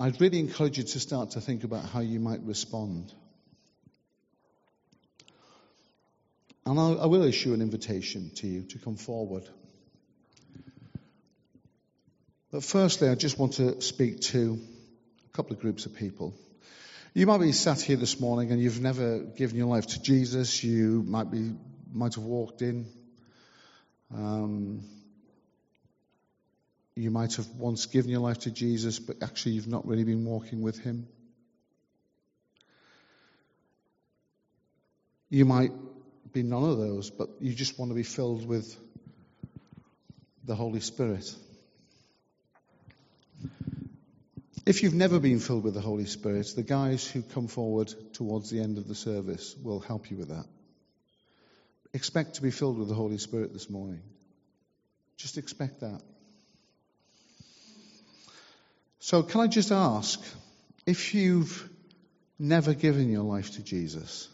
I'd 0.01 0.21
really 0.21 0.39
encourage 0.39 0.79
you 0.79 0.85
to 0.85 1.01
start 1.01 1.33
to 1.33 1.41
think 1.41 1.65
about 1.65 1.85
how 1.85 2.01
you 2.01 2.19
might 2.19 2.41
respond. 2.43 3.13
And 6.67 6.81
I'll, 6.81 7.01
I 7.01 7.07
will 7.07 7.25
issue 7.25 7.53
an 7.53 7.61
invitation 7.61 8.31
to 8.37 8.47
you 8.47 8.63
to 8.63 8.79
come 8.79 8.97
forward. 8.97 9.45
But 12.51 12.65
firstly, 12.65 13.09
I 13.09 13.17
just 13.17 13.39
want 13.39 13.55
to 13.55 13.83
speak 13.83 14.21
to 14.33 14.59
a 15.29 15.37
couple 15.37 15.53
of 15.55 15.61
groups 15.61 15.85
of 15.85 15.95
people. 15.95 16.35
You 17.17 17.29
might 17.29 17.39
be 17.39 17.53
sat 17.53 17.81
here 17.81 17.97
this 17.97 18.19
morning 18.19 18.51
and 18.51 18.61
you've 18.61 18.81
never 18.81 19.21
given 19.21 19.57
your 19.57 19.69
life 19.69 19.87
to 19.87 20.03
Jesus. 20.03 20.65
You 20.65 21.05
might 21.07 21.31
be 21.31 21.53
might 21.93 22.17
have 22.17 22.25
walked 22.25 22.61
in. 22.61 22.87
Um, 24.13 24.83
you 26.97 27.13
might 27.13 27.37
have 27.37 27.47
once 27.51 27.87
given 27.87 28.11
your 28.11 28.19
life 28.19 28.41
to 28.41 28.51
Jesus, 28.51 28.99
but 28.99 29.23
actually 29.23 29.53
you've 29.53 29.69
not 29.69 29.87
really 29.87 30.03
been 30.03 30.25
walking 30.25 30.61
with 30.61 30.81
Him. 30.81 31.07
You 35.31 35.45
might 35.45 35.71
be 36.33 36.43
none 36.43 36.65
of 36.65 36.79
those, 36.79 37.11
but 37.11 37.29
you 37.39 37.55
just 37.55 37.79
want 37.79 37.93
to 37.93 37.95
be 37.95 38.03
filled 38.03 38.45
with 38.45 38.77
the 40.43 40.57
Holy 40.57 40.81
Spirit. 40.81 41.33
If 44.67 44.83
you've 44.83 44.95
never 44.95 45.21
been 45.21 45.41
filled 45.41 45.65
with 45.65 45.75
the 45.75 45.83
Holy 45.83 46.07
Spirit, 46.07 46.51
the 46.57 46.63
guys 46.63 47.07
who 47.07 47.21
come 47.21 47.49
forward 47.49 47.93
towards 48.15 48.49
the 48.49 48.61
end 48.61 48.79
of 48.79 48.89
the 48.89 48.95
service 48.95 49.55
will 49.63 49.81
help 49.81 50.11
you 50.11 50.17
with 50.17 50.29
that. 50.29 50.47
Expect 51.93 52.37
to 52.37 52.43
be 52.43 52.51
filled 52.51 52.79
with 52.79 52.89
the 52.89 52.95
Holy 52.95 53.19
Spirit 53.19 53.53
this 53.53 53.69
morning. 53.69 54.01
Just 55.19 55.37
expect 55.37 55.81
that. 55.81 56.01
So, 59.01 59.23
can 59.23 59.43
I 59.43 59.49
just 59.49 59.71
ask 59.71 60.19
if 60.87 61.15
you've 61.15 61.69
never 62.39 62.73
given 62.73 63.11
your 63.11 63.23
life 63.23 63.53
to 63.57 63.63
Jesus, 63.63 64.29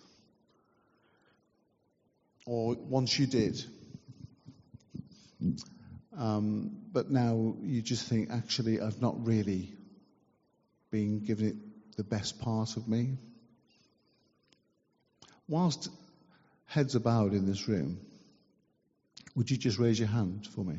or 2.46 2.76
once 2.76 3.18
you 3.18 3.26
did, 3.26 3.64
um, 6.16 6.70
but 6.92 7.10
now 7.10 7.56
you 7.62 7.82
just 7.82 8.06
think, 8.06 8.30
actually, 8.30 8.80
I've 8.80 9.02
not 9.02 9.26
really 9.26 9.74
being 10.90 11.20
given 11.20 11.46
it 11.48 11.56
the 11.96 12.04
best 12.04 12.40
part 12.40 12.76
of 12.76 12.88
me? 12.88 13.16
Whilst 15.48 15.88
heads 16.66 16.94
are 16.94 17.00
bowed 17.00 17.32
in 17.32 17.46
this 17.46 17.68
room, 17.68 18.00
would 19.34 19.50
you 19.50 19.56
just 19.56 19.78
raise 19.78 19.98
your 19.98 20.08
hand 20.08 20.46
for 20.46 20.64
me? 20.64 20.78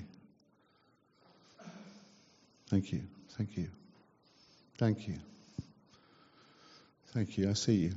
Thank 2.69 2.93
you. 2.93 3.01
Thank 3.37 3.57
you. 3.57 3.67
Thank 4.77 5.07
you. 5.07 5.19
Thank 7.13 7.37
you. 7.37 7.49
I 7.49 7.53
see 7.53 7.75
you. 7.75 7.95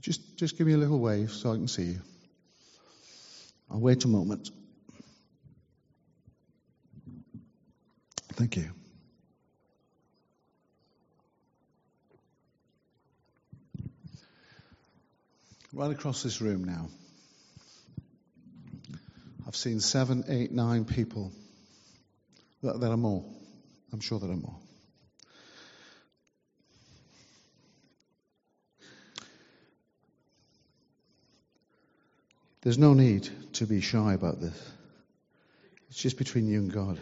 Just, 0.00 0.36
just 0.36 0.58
give 0.58 0.66
me 0.66 0.72
a 0.72 0.78
little 0.78 0.98
wave 0.98 1.30
so 1.30 1.52
I 1.52 1.56
can 1.56 1.68
see 1.68 1.84
you. 1.84 2.00
I'll 3.70 3.80
wait 3.80 4.04
a 4.04 4.08
moment. 4.08 4.50
Thank 8.32 8.56
you. 8.56 8.79
Right 15.72 15.92
across 15.92 16.24
this 16.24 16.40
room 16.40 16.64
now. 16.64 16.88
I've 19.46 19.54
seen 19.54 19.78
seven, 19.78 20.24
eight, 20.28 20.50
nine 20.50 20.84
people. 20.84 21.30
There 22.62 22.90
are 22.90 22.96
more. 22.96 23.24
I'm 23.92 24.00
sure 24.00 24.18
there 24.18 24.30
are 24.30 24.36
more. 24.36 24.56
There's 32.62 32.78
no 32.78 32.92
need 32.92 33.28
to 33.54 33.66
be 33.66 33.80
shy 33.80 34.12
about 34.12 34.40
this. 34.40 34.72
It's 35.88 35.98
just 35.98 36.18
between 36.18 36.46
you 36.46 36.58
and 36.58 36.72
God. 36.72 36.98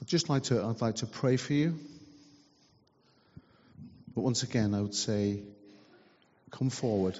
I'd 0.00 0.06
just 0.06 0.28
like 0.28 0.44
to, 0.44 0.62
I'd 0.62 0.80
like 0.80 0.96
to 0.96 1.06
pray 1.06 1.36
for 1.36 1.54
you. 1.54 1.78
But 4.14 4.22
once 4.22 4.42
again, 4.42 4.74
I 4.74 4.80
would 4.80 4.94
say, 4.94 5.42
come 6.50 6.70
forward 6.70 7.18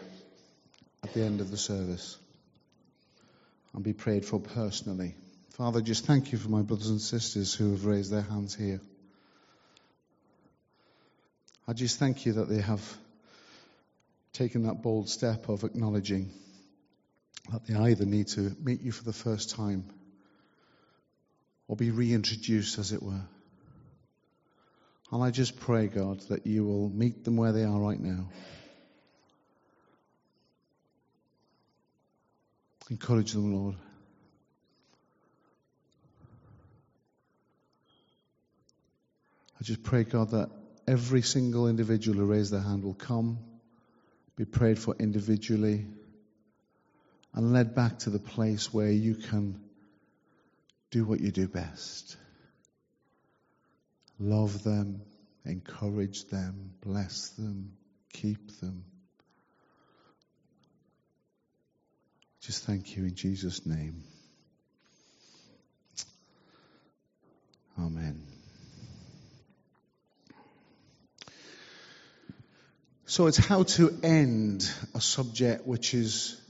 at 1.03 1.15
the 1.15 1.23
end 1.23 1.41
of 1.41 1.51
the 1.51 1.57
service. 1.57 2.19
and 3.75 3.83
be 3.83 3.95
prayed 3.95 4.25
for 4.27 4.39
personally. 4.39 5.15
Father, 5.55 5.81
just 5.81 6.05
thank 6.05 6.33
you 6.33 6.39
for 6.39 6.51
my 6.51 6.63
brothers 6.63 6.91
and 6.91 7.01
sisters 7.01 7.55
who 7.55 7.71
have 7.71 7.87
raised 7.87 8.13
their 8.13 8.21
hands 8.23 8.55
here. 8.55 8.81
I 11.67 11.73
just 11.73 11.99
thank 11.99 12.27
you 12.27 12.35
that 12.35 12.49
they 12.49 12.61
have 12.61 12.83
taken 14.33 14.65
that 14.65 14.83
bold 14.83 15.09
step 15.09 15.49
of 15.49 15.65
acknowledging 15.65 16.31
that 17.51 17.67
they 17.67 17.75
either 17.75 18.05
need 18.05 18.29
to 18.29 18.55
meet 18.63 18.83
you 18.83 18.93
for 18.93 19.05
the 19.05 19.13
first 19.13 19.51
time 19.51 19.85
or 21.69 21.77
be 21.77 21.91
reintroduced, 21.91 22.79
as 22.79 22.93
it 22.93 23.03
were. 23.03 23.23
And 25.13 25.23
I 25.23 25.31
just 25.31 25.61
pray, 25.61 25.89
God, 25.89 26.21
that 26.31 26.47
you 26.47 26.65
will 26.65 26.89
meet 26.89 27.23
them 27.25 27.37
where 27.37 27.53
they 27.53 27.65
are 27.65 27.79
right 27.79 28.01
now. 28.01 28.31
Encourage 32.91 33.33
them, 33.33 33.55
Lord. 33.55 33.77
I 39.61 39.65
just 39.65 39.83
pray, 39.83 40.05
God, 40.05 40.31
that 40.31 40.51
every 40.89 41.21
single 41.23 41.69
individual 41.69 42.19
who 42.19 42.25
raised 42.25 42.51
their 42.51 42.61
hand 42.61 42.83
will 42.83 42.95
come, 42.95 43.39
be 44.37 44.47
prayed 44.47 44.79
for 44.79 44.97
individually, 44.99 45.87
and 47.35 47.53
led 47.53 47.75
back 47.75 47.99
to 48.01 48.11
the 48.11 48.19
place 48.19 48.73
where 48.73 48.91
you 48.91 49.15
can 49.15 49.61
do 50.91 51.05
what 51.05 51.21
you 51.21 51.31
do 51.31 51.49
best. 51.49 52.17
Love 54.23 54.63
them, 54.63 55.03
encourage 55.45 56.27
them, 56.27 56.71
bless 56.81 57.31
them, 57.31 57.73
keep 58.13 58.61
them. 58.61 58.85
Just 62.41 62.63
thank 62.63 62.97
you 62.97 63.03
in 63.03 63.17
Jesus' 63.17 63.67
name. 63.67 64.05
Amen. 67.77 68.23
So 73.07 73.27
it's 73.27 73.39
how 73.39 73.65
to 73.65 73.99
end 74.05 74.71
a 74.95 75.01
subject 75.01 75.67
which 75.67 75.95
is 75.95 76.41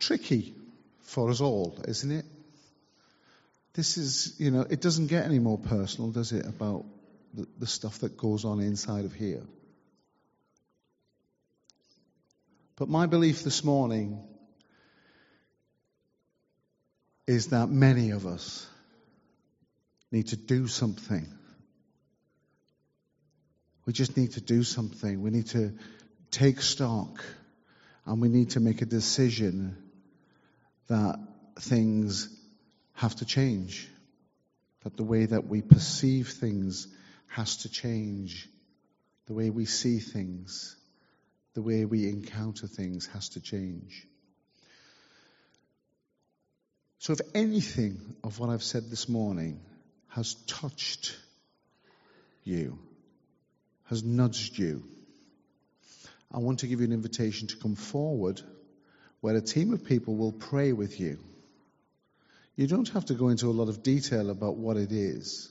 tricky 0.00 0.54
for 1.00 1.30
us 1.30 1.40
all, 1.40 1.78
isn't 1.88 2.12
it? 2.12 2.26
This 3.72 3.96
is, 3.96 4.34
you 4.38 4.50
know, 4.50 4.66
it 4.68 4.82
doesn't 4.82 5.06
get 5.06 5.24
any 5.24 5.38
more 5.38 5.56
personal, 5.56 6.10
does 6.10 6.32
it, 6.32 6.44
about 6.44 6.84
the, 7.32 7.46
the 7.58 7.66
stuff 7.66 8.00
that 8.00 8.16
goes 8.16 8.44
on 8.44 8.60
inside 8.60 9.04
of 9.04 9.12
here. 9.12 9.42
But 12.76 12.88
my 12.88 13.06
belief 13.06 13.42
this 13.44 13.62
morning 13.64 14.20
is 17.26 17.48
that 17.48 17.68
many 17.68 18.10
of 18.10 18.26
us 18.26 18.66
need 20.10 20.28
to 20.28 20.36
do 20.36 20.66
something. 20.66 21.26
We 23.86 23.92
just 23.92 24.16
need 24.16 24.32
to 24.32 24.40
do 24.40 24.62
something. 24.62 25.22
We 25.22 25.30
need 25.30 25.48
to 25.48 25.72
take 26.30 26.60
stock 26.60 27.24
and 28.06 28.20
we 28.20 28.28
need 28.28 28.50
to 28.50 28.60
make 28.60 28.82
a 28.82 28.86
decision 28.86 29.76
that 30.88 31.18
things 31.60 32.28
have 32.94 33.14
to 33.16 33.24
change, 33.24 33.88
that 34.84 34.96
the 34.96 35.04
way 35.04 35.26
that 35.26 35.46
we 35.46 35.62
perceive 35.62 36.28
things 36.28 36.88
has 37.32 37.58
to 37.58 37.68
change, 37.70 38.48
the 39.26 39.32
way 39.32 39.48
we 39.48 39.64
see 39.64 39.98
things, 39.98 40.76
the 41.54 41.62
way 41.62 41.84
we 41.86 42.08
encounter 42.08 42.66
things 42.66 43.06
has 43.06 43.30
to 43.30 43.40
change. 43.40 44.06
So, 46.98 47.14
if 47.14 47.20
anything 47.34 48.16
of 48.22 48.38
what 48.38 48.50
I've 48.50 48.62
said 48.62 48.90
this 48.90 49.08
morning 49.08 49.60
has 50.08 50.34
touched 50.46 51.16
you, 52.44 52.78
has 53.86 54.04
nudged 54.04 54.58
you, 54.58 54.84
I 56.30 56.38
want 56.38 56.60
to 56.60 56.66
give 56.66 56.80
you 56.80 56.86
an 56.86 56.92
invitation 56.92 57.48
to 57.48 57.56
come 57.56 57.76
forward 57.76 58.42
where 59.20 59.36
a 59.36 59.40
team 59.40 59.72
of 59.72 59.84
people 59.84 60.16
will 60.16 60.32
pray 60.32 60.72
with 60.72 61.00
you. 61.00 61.18
You 62.56 62.66
don't 62.66 62.88
have 62.90 63.06
to 63.06 63.14
go 63.14 63.28
into 63.28 63.46
a 63.46 63.56
lot 63.58 63.68
of 63.68 63.82
detail 63.82 64.28
about 64.28 64.56
what 64.56 64.76
it 64.76 64.92
is. 64.92 65.50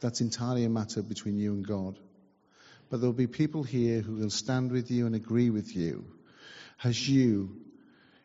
That's 0.00 0.20
entirely 0.20 0.64
a 0.64 0.68
matter 0.68 1.02
between 1.02 1.38
you 1.38 1.52
and 1.52 1.66
God. 1.66 1.98
But 2.90 3.00
there'll 3.00 3.12
be 3.12 3.26
people 3.26 3.62
here 3.62 4.00
who 4.00 4.14
will 4.14 4.30
stand 4.30 4.72
with 4.72 4.90
you 4.90 5.06
and 5.06 5.14
agree 5.14 5.50
with 5.50 5.74
you 5.74 6.06
as 6.82 7.08
you, 7.08 7.56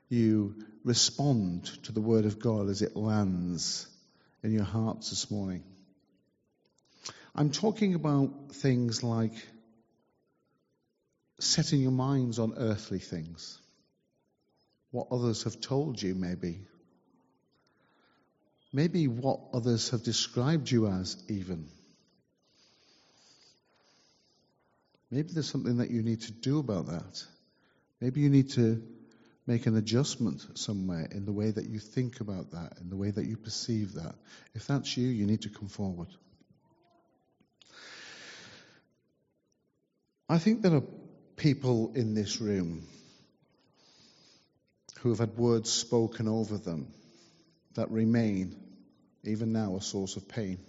you 0.10 0.56
respond 0.84 1.66
to 1.84 1.92
the 1.92 2.02
Word 2.02 2.26
of 2.26 2.40
God 2.40 2.70
as 2.70 2.82
it 2.82 2.96
lands 2.96 3.88
in 4.44 4.52
your 4.52 4.64
hearts 4.64 5.10
this 5.10 5.32
morning. 5.32 5.64
I'm 7.36 7.50
talking 7.50 7.96
about 7.96 8.52
things 8.52 9.04
like 9.04 9.34
setting 11.40 11.82
your 11.82 11.92
minds 11.92 12.40
on 12.40 12.54
earthly 12.58 13.00
things, 13.00 13.60
what 14.92 15.08
others 15.12 15.44
have 15.44 15.60
told 15.60 16.02
you, 16.02 16.14
maybe. 16.14 16.60
Maybe 18.74 19.08
what 19.08 19.40
others 19.54 19.92
have 19.92 20.04
described 20.04 20.72
you 20.72 20.88
as, 20.88 21.16
even. 21.30 21.70
Maybe 25.12 25.30
there's 25.32 25.50
something 25.50 25.78
that 25.78 25.92
you 25.92 26.02
need 26.02 26.22
to 26.22 26.32
do 26.32 26.58
about 26.58 26.88
that. 26.88 27.24
Maybe 28.02 28.22
you 28.22 28.30
need 28.30 28.50
to 28.52 28.82
make 29.46 29.68
an 29.68 29.78
adjustment 29.78 30.44
somewhere 30.56 31.08
in 31.12 31.26
the 31.26 31.32
way 31.32 31.52
that 31.52 31.70
you 31.70 31.78
think 31.78 32.20
about 32.20 32.52
that, 32.52 32.80
in 32.82 32.90
the 32.90 32.96
way 32.96 33.12
that 33.12 33.26
you 33.26 33.38
perceive 33.38 33.94
that. 33.94 34.16
If 34.56 34.66
that's 34.66 34.98
you, 34.98 35.08
you 35.08 35.28
need 35.28 35.44
to 35.44 35.50
come 35.50 35.68
forward. 35.68 36.08
I 40.28 40.40
think 40.40 40.64
there 40.64 40.74
are 40.74 40.84
people 41.36 41.92
in 41.94 42.16
this 42.16 42.42
room 42.42 42.88
who 45.02 45.10
have 45.10 45.20
had 45.20 45.38
words 45.38 45.72
spoken 45.72 46.28
over 46.28 46.58
them 46.58 46.88
that 47.76 47.92
remain, 47.92 48.56
even 49.24 49.54
now, 49.54 49.76
a 49.76 49.82
source 49.82 50.16
of 50.16 50.28
pain. 50.28 50.60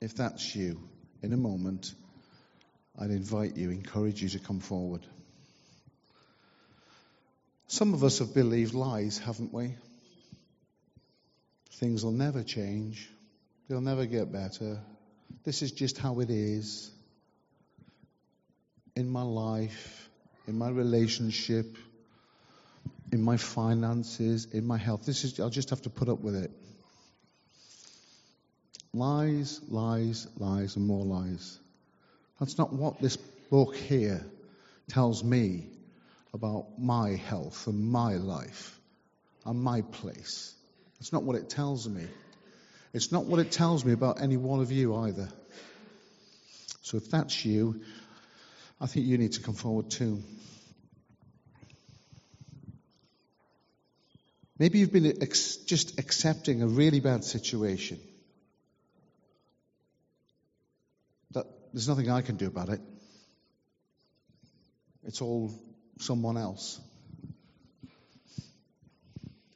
If 0.00 0.16
that's 0.16 0.54
you, 0.54 0.80
in 1.22 1.32
a 1.32 1.36
moment, 1.36 1.94
I'd 2.98 3.10
invite 3.10 3.56
you, 3.56 3.70
encourage 3.70 4.22
you 4.22 4.28
to 4.30 4.38
come 4.38 4.60
forward. 4.60 5.02
Some 7.68 7.94
of 7.94 8.04
us 8.04 8.20
have 8.20 8.34
believed 8.34 8.74
lies, 8.74 9.18
haven't 9.18 9.52
we? 9.52 9.74
Things 11.72 12.04
will 12.04 12.12
never 12.12 12.42
change. 12.42 13.08
They'll 13.68 13.80
never 13.80 14.06
get 14.06 14.32
better. 14.32 14.80
This 15.44 15.62
is 15.62 15.72
just 15.72 15.98
how 15.98 16.20
it 16.20 16.30
is 16.30 16.90
in 18.94 19.08
my 19.08 19.22
life, 19.22 20.08
in 20.46 20.56
my 20.56 20.70
relationship, 20.70 21.76
in 23.12 23.22
my 23.22 23.36
finances, 23.36 24.46
in 24.52 24.66
my 24.66 24.76
health. 24.76 25.06
This 25.06 25.24
is, 25.24 25.38
I'll 25.40 25.50
just 25.50 25.70
have 25.70 25.82
to 25.82 25.90
put 25.90 26.08
up 26.08 26.20
with 26.20 26.36
it. 26.36 26.50
Lies, 28.92 29.60
lies, 29.68 30.26
lies, 30.38 30.76
and 30.76 30.86
more 30.86 31.04
lies. 31.04 31.58
That's 32.40 32.58
not 32.58 32.72
what 32.72 33.00
this 33.00 33.16
book 33.16 33.76
here 33.76 34.24
tells 34.88 35.22
me 35.22 35.66
about 36.32 36.78
my 36.78 37.10
health 37.10 37.66
and 37.66 37.90
my 37.90 38.14
life 38.14 38.78
and 39.44 39.60
my 39.60 39.82
place. 39.82 40.54
That's 40.98 41.12
not 41.12 41.22
what 41.22 41.36
it 41.36 41.48
tells 41.48 41.88
me. 41.88 42.06
It's 42.92 43.12
not 43.12 43.26
what 43.26 43.40
it 43.40 43.52
tells 43.52 43.84
me 43.84 43.92
about 43.92 44.22
any 44.22 44.36
one 44.36 44.60
of 44.60 44.72
you 44.72 44.96
either. 44.96 45.28
So 46.82 46.96
if 46.96 47.10
that's 47.10 47.44
you, 47.44 47.82
I 48.80 48.86
think 48.86 49.06
you 49.06 49.18
need 49.18 49.32
to 49.32 49.42
come 49.42 49.54
forward 49.54 49.90
too. 49.90 50.22
Maybe 54.58 54.78
you've 54.78 54.92
been 54.92 55.22
ex- 55.22 55.56
just 55.56 55.98
accepting 55.98 56.62
a 56.62 56.66
really 56.66 57.00
bad 57.00 57.24
situation. 57.24 57.98
That 61.32 61.46
there's 61.72 61.88
nothing 61.88 62.10
I 62.10 62.22
can 62.22 62.36
do 62.36 62.46
about 62.46 62.70
it. 62.70 62.80
It's 65.04 65.20
all 65.20 65.52
someone 65.98 66.36
else. 66.36 66.80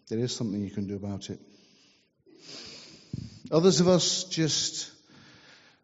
There 0.08 0.18
is 0.18 0.34
something 0.34 0.60
you 0.60 0.70
can 0.70 0.86
do 0.86 0.96
about 0.96 1.30
it. 1.30 1.40
Others 3.50 3.80
of 3.80 3.88
us 3.88 4.24
just 4.24 4.90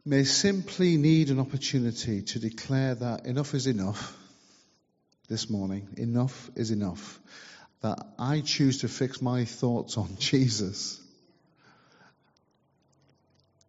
may 0.05 0.25
simply 0.25 0.97
need 0.97 1.31
an 1.31 1.41
opportunity 1.41 2.23
to 2.23 2.39
declare 2.39 2.95
that 2.95 3.27
enough 3.27 3.55
is 3.55 3.67
enough 3.67 4.17
this 5.29 5.51
morning. 5.51 5.89
Enough 5.97 6.51
is 6.55 6.71
enough 6.71 7.19
that 7.83 7.99
I 8.19 8.41
choose 8.41 8.81
to 8.81 8.89
fix 8.89 9.21
my 9.21 9.45
thoughts 9.45 9.97
on 9.97 10.17
Jesus 10.19 11.01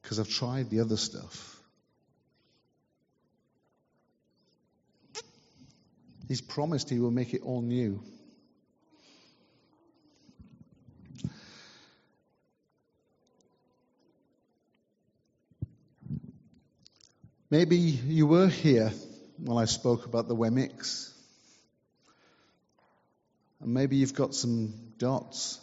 because 0.01 0.19
I've 0.19 0.29
tried 0.29 0.69
the 0.69 0.79
other 0.79 0.97
stuff. 0.97 1.59
He's 6.27 6.41
promised 6.41 6.89
he 6.89 6.99
will 6.99 7.11
make 7.11 7.33
it 7.33 7.41
all 7.41 7.61
new. 7.61 8.01
Maybe 17.49 17.77
you 17.77 18.27
were 18.27 18.47
here 18.47 18.91
when 19.37 19.57
I 19.57 19.65
spoke 19.65 20.05
about 20.05 20.27
the 20.27 20.35
Wemmicks. 20.35 21.16
And 23.61 23.73
maybe 23.73 23.95
you've 23.95 24.13
got 24.13 24.35
some 24.35 24.73
dots. 24.97 25.59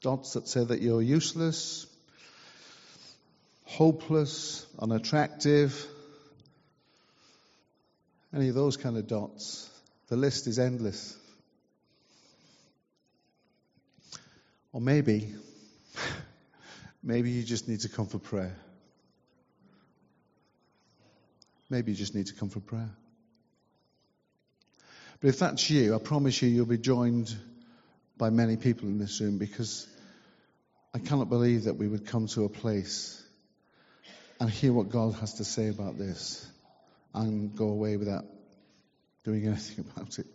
Dots 0.00 0.34
that 0.34 0.46
say 0.46 0.64
that 0.64 0.80
you're 0.80 1.02
useless, 1.02 1.86
hopeless, 3.64 4.64
unattractive. 4.78 5.86
Any 8.34 8.48
of 8.48 8.54
those 8.54 8.76
kind 8.76 8.96
of 8.96 9.06
dots. 9.06 9.68
The 10.08 10.16
list 10.16 10.46
is 10.46 10.58
endless. 10.58 11.16
Or 14.72 14.80
maybe, 14.80 15.34
maybe 17.02 17.30
you 17.30 17.42
just 17.42 17.68
need 17.68 17.80
to 17.80 17.88
come 17.88 18.06
for 18.06 18.18
prayer. 18.18 18.54
Maybe 21.70 21.92
you 21.92 21.96
just 21.96 22.14
need 22.14 22.26
to 22.26 22.34
come 22.34 22.48
for 22.48 22.60
prayer. 22.60 22.90
But 25.20 25.28
if 25.28 25.38
that's 25.40 25.68
you, 25.68 25.94
I 25.94 25.98
promise 25.98 26.40
you, 26.40 26.48
you'll 26.48 26.66
be 26.66 26.78
joined 26.78 27.34
by 28.16 28.30
many 28.30 28.56
people 28.56 28.88
in 28.88 28.98
this 28.98 29.20
room 29.20 29.38
because 29.38 29.86
I 30.94 30.98
cannot 30.98 31.28
believe 31.28 31.64
that 31.64 31.74
we 31.74 31.88
would 31.88 32.06
come 32.06 32.26
to 32.28 32.44
a 32.44 32.48
place 32.48 33.22
and 34.40 34.48
hear 34.48 34.72
what 34.72 34.90
God 34.90 35.14
has 35.14 35.34
to 35.34 35.44
say 35.44 35.68
about 35.68 35.98
this 35.98 36.48
and 37.14 37.54
go 37.54 37.68
away 37.68 37.96
without 37.96 38.24
doing 39.24 39.46
anything 39.46 39.84
about 39.96 40.18
it. 40.18 40.26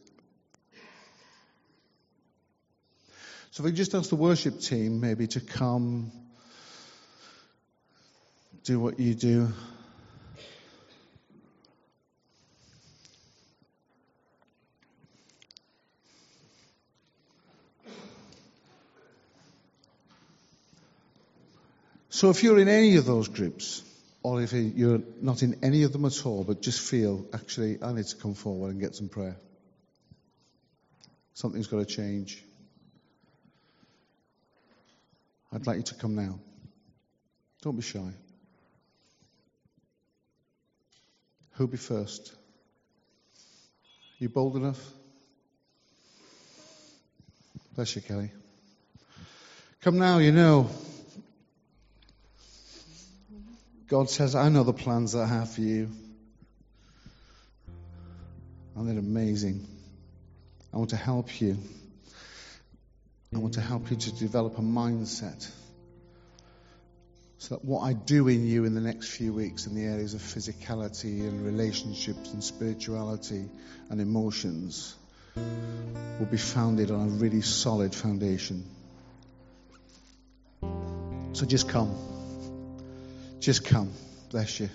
So 3.51 3.61
if 3.61 3.65
we 3.65 3.71
just 3.71 3.93
ask 3.93 4.09
the 4.09 4.15
worship 4.15 4.59
team 4.61 4.99
maybe 4.99 5.27
to 5.27 5.39
come, 5.39 6.11
do 8.63 8.79
what 8.79 8.99
you 8.99 9.13
do. 9.13 9.53
So 22.13 22.29
if 22.29 22.43
you're 22.43 22.59
in 22.59 22.67
any 22.69 22.97
of 22.97 23.07
those 23.07 23.27
groups, 23.27 23.81
or 24.21 24.39
if 24.39 24.53
you're 24.53 25.01
not 25.19 25.41
in 25.41 25.57
any 25.63 25.81
of 25.81 25.93
them 25.93 26.05
at 26.05 26.27
all, 26.27 26.43
but 26.43 26.61
just 26.61 26.79
feel, 26.79 27.25
actually, 27.33 27.79
I 27.81 27.91
need 27.91 28.05
to 28.05 28.15
come 28.15 28.35
forward 28.35 28.69
and 28.69 28.79
get 28.79 28.93
some 28.93 29.09
prayer. 29.09 29.35
Something's 31.33 31.65
got 31.65 31.79
to 31.79 31.85
change. 31.85 32.43
I'd 35.51 35.65
like 35.65 35.77
you 35.77 35.83
to 35.85 35.95
come 35.95 36.13
now. 36.13 36.37
Don't 37.63 37.75
be 37.75 37.81
shy. 37.81 38.11
Who'll 41.53 41.65
be 41.65 41.77
first? 41.77 42.31
You 44.19 44.29
bold 44.29 44.55
enough? 44.55 44.79
Bless 47.75 47.95
you, 47.95 48.03
Kelly. 48.03 48.29
Come 49.81 49.97
now, 49.97 50.19
you 50.19 50.31
know. 50.31 50.69
God 53.93 54.09
says, 54.09 54.33
I 54.33 54.49
know 54.49 54.63
the 54.63 54.73
plans 54.73 55.11
that 55.11 55.21
I 55.21 55.27
have 55.27 55.51
for 55.51 55.61
you. 55.61 55.87
And 58.75 58.89
they're 58.89 58.97
amazing. 58.97 59.67
I 60.73 60.77
want 60.77 60.89
to 60.89 60.95
help 60.95 61.39
you. 61.39 61.59
I 63.35 63.37
want 63.37 63.53
to 63.53 63.61
help 63.61 63.91
you 63.91 63.97
to 63.97 64.11
develop 64.13 64.57
a 64.57 64.63
mindset 64.63 65.47
so 67.37 67.53
that 67.53 67.63
what 67.63 67.81
I 67.81 67.93
do 67.93 68.27
in 68.29 68.47
you 68.47 68.65
in 68.65 68.73
the 68.73 68.81
next 68.81 69.09
few 69.09 69.31
weeks 69.31 69.67
in 69.67 69.75
the 69.75 69.83
areas 69.83 70.15
of 70.15 70.21
physicality 70.21 71.27
and 71.27 71.45
relationships 71.45 72.33
and 72.33 72.43
spirituality 72.43 73.47
and 73.91 74.01
emotions 74.01 74.95
will 75.35 76.31
be 76.31 76.37
founded 76.37 76.89
on 76.89 76.99
a 76.99 77.11
really 77.11 77.41
solid 77.41 77.93
foundation. 77.93 78.65
So 81.33 81.45
just 81.45 81.69
come. 81.69 82.12
Just 83.43 83.65
come. 83.65 83.91
Bless 84.31 84.61
you. 84.61 84.69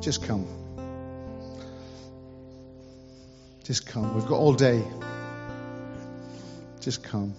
Just 0.00 0.24
come. 0.24 0.48
Just 3.62 3.86
come. 3.86 4.16
We've 4.16 4.26
got 4.26 4.40
all 4.40 4.52
day. 4.52 4.82
Just 6.80 7.04
come. 7.04 7.34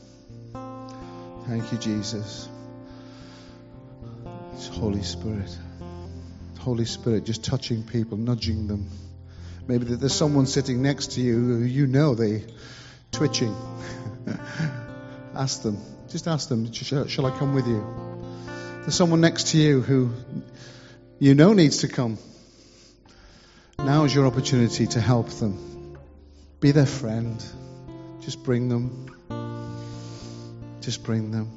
Thank 1.46 1.74
you, 1.74 1.78
Jesus. 1.78 2.48
It's 4.54 4.70
Holy 4.70 5.04
Spirit. 5.04 5.58
Holy 6.60 6.86
Spirit 6.86 7.26
just 7.26 7.44
touching 7.44 7.84
people, 7.84 8.18
nudging 8.18 8.68
them. 8.68 8.90
Maybe 9.68 9.84
there's 9.84 10.16
someone 10.16 10.46
sitting 10.46 10.82
next 10.82 11.12
to 11.14 11.22
you 11.22 11.36
who 11.36 11.64
you 11.66 11.86
know 11.86 12.16
they 12.16 12.46
twitching. 13.12 13.54
ask 15.36 15.64
them. 15.64 15.80
Just 16.08 16.30
ask 16.30 16.48
them, 16.48 16.72
shall 16.72 17.26
I 17.26 17.38
come 17.38 17.54
with 17.54 17.68
you? 17.68 18.09
There's 18.82 18.96
someone 18.96 19.22
next 19.22 19.48
to 19.50 19.58
you 19.58 19.82
who 19.82 20.12
you 21.20 21.36
know 21.36 21.54
needs 21.54 21.80
to 21.80 21.88
come. 21.88 22.18
Now 23.78 24.06
is 24.06 24.16
your 24.16 24.26
opportunity 24.26 24.88
to 24.88 25.02
help 25.02 25.30
them. 25.30 25.98
Be 26.60 26.72
their 26.72 26.86
friend. 26.86 27.44
Just 28.22 28.44
bring 28.44 28.70
them. 28.70 29.08
Just 30.82 31.04
bring 31.04 31.32
them. 31.32 31.52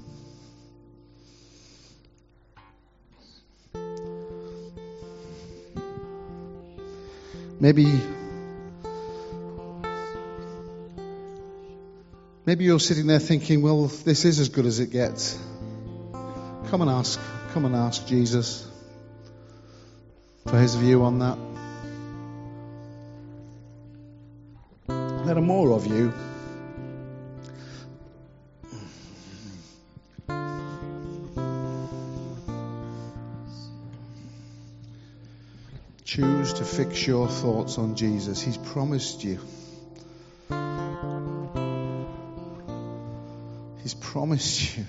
Maybe 7.61 7.87
maybe 12.45 12.65
you're 12.65 12.81
sitting 12.81 13.07
there 13.07 13.21
thinking, 13.21 13.63
well, 13.63 13.87
this 13.87 14.25
is 14.25 14.41
as 14.41 14.49
good 14.49 14.67
as 14.67 14.81
it 14.81 14.91
gets. 14.91 15.39
Come 16.73 16.81
and 16.81 16.91
ask. 16.91 17.21
Come 17.53 17.67
and 17.67 17.77
ask 17.77 18.07
Jesus 18.07 18.67
for 20.47 20.59
his 20.59 20.75
view 20.75 21.03
on 21.03 21.19
that. 21.19 21.37
There 25.27 25.37
are 25.37 25.43
more 25.43 25.73
of 25.73 25.87
you. 25.87 26.15
Choose 36.07 36.55
to 36.55 36.65
fix 36.65 37.07
your 37.07 37.29
thoughts 37.29 37.77
on 37.77 37.97
Jesus. 37.97 38.41
He's 38.41 38.57
promised 38.57 39.23
you. 39.23 39.41
He's 43.83 43.93
promised 43.93 44.79
you. 44.79 44.87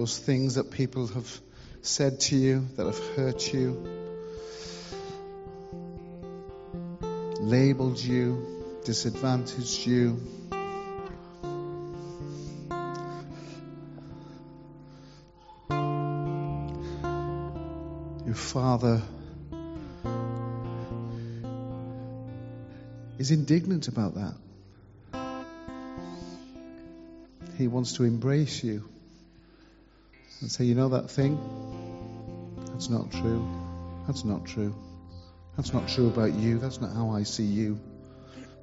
Those 0.00 0.18
things 0.18 0.54
that 0.54 0.70
people 0.70 1.08
have 1.08 1.40
said 1.82 2.20
to 2.20 2.34
you, 2.34 2.66
that 2.76 2.86
have 2.86 2.98
hurt 3.16 3.52
you, 3.52 3.86
labeled 7.38 7.98
you, 7.98 8.80
disadvantaged 8.82 9.86
you. 9.86 10.18
Your 18.24 18.34
Father 18.34 19.02
is 23.18 23.30
indignant 23.30 23.88
about 23.88 24.14
that. 24.14 24.34
He 27.58 27.68
wants 27.68 27.92
to 27.96 28.04
embrace 28.04 28.64
you 28.64 28.88
and 30.40 30.50
say, 30.50 30.64
you 30.64 30.74
know 30.74 30.88
that 30.88 31.10
thing? 31.10 31.38
That's 32.72 32.88
not 32.88 33.10
true. 33.10 33.46
That's 34.06 34.24
not 34.24 34.46
true. 34.46 34.74
That's 35.56 35.72
not 35.72 35.88
true 35.88 36.08
about 36.08 36.32
you. 36.34 36.58
That's 36.58 36.80
not 36.80 36.94
how 36.94 37.10
I 37.10 37.22
see 37.22 37.44
you. 37.44 37.78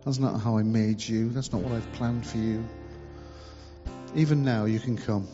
That's 0.05 0.19
not 0.19 0.39
how 0.39 0.57
I 0.57 0.63
made 0.63 1.01
you. 1.01 1.30
That's 1.30 1.51
not 1.51 1.61
what 1.61 1.73
I've 1.73 1.91
planned 1.93 2.25
for 2.25 2.38
you. 2.38 2.63
Even 4.15 4.43
now, 4.43 4.65
you 4.65 4.80
can 4.80 4.97
come. 4.97 5.28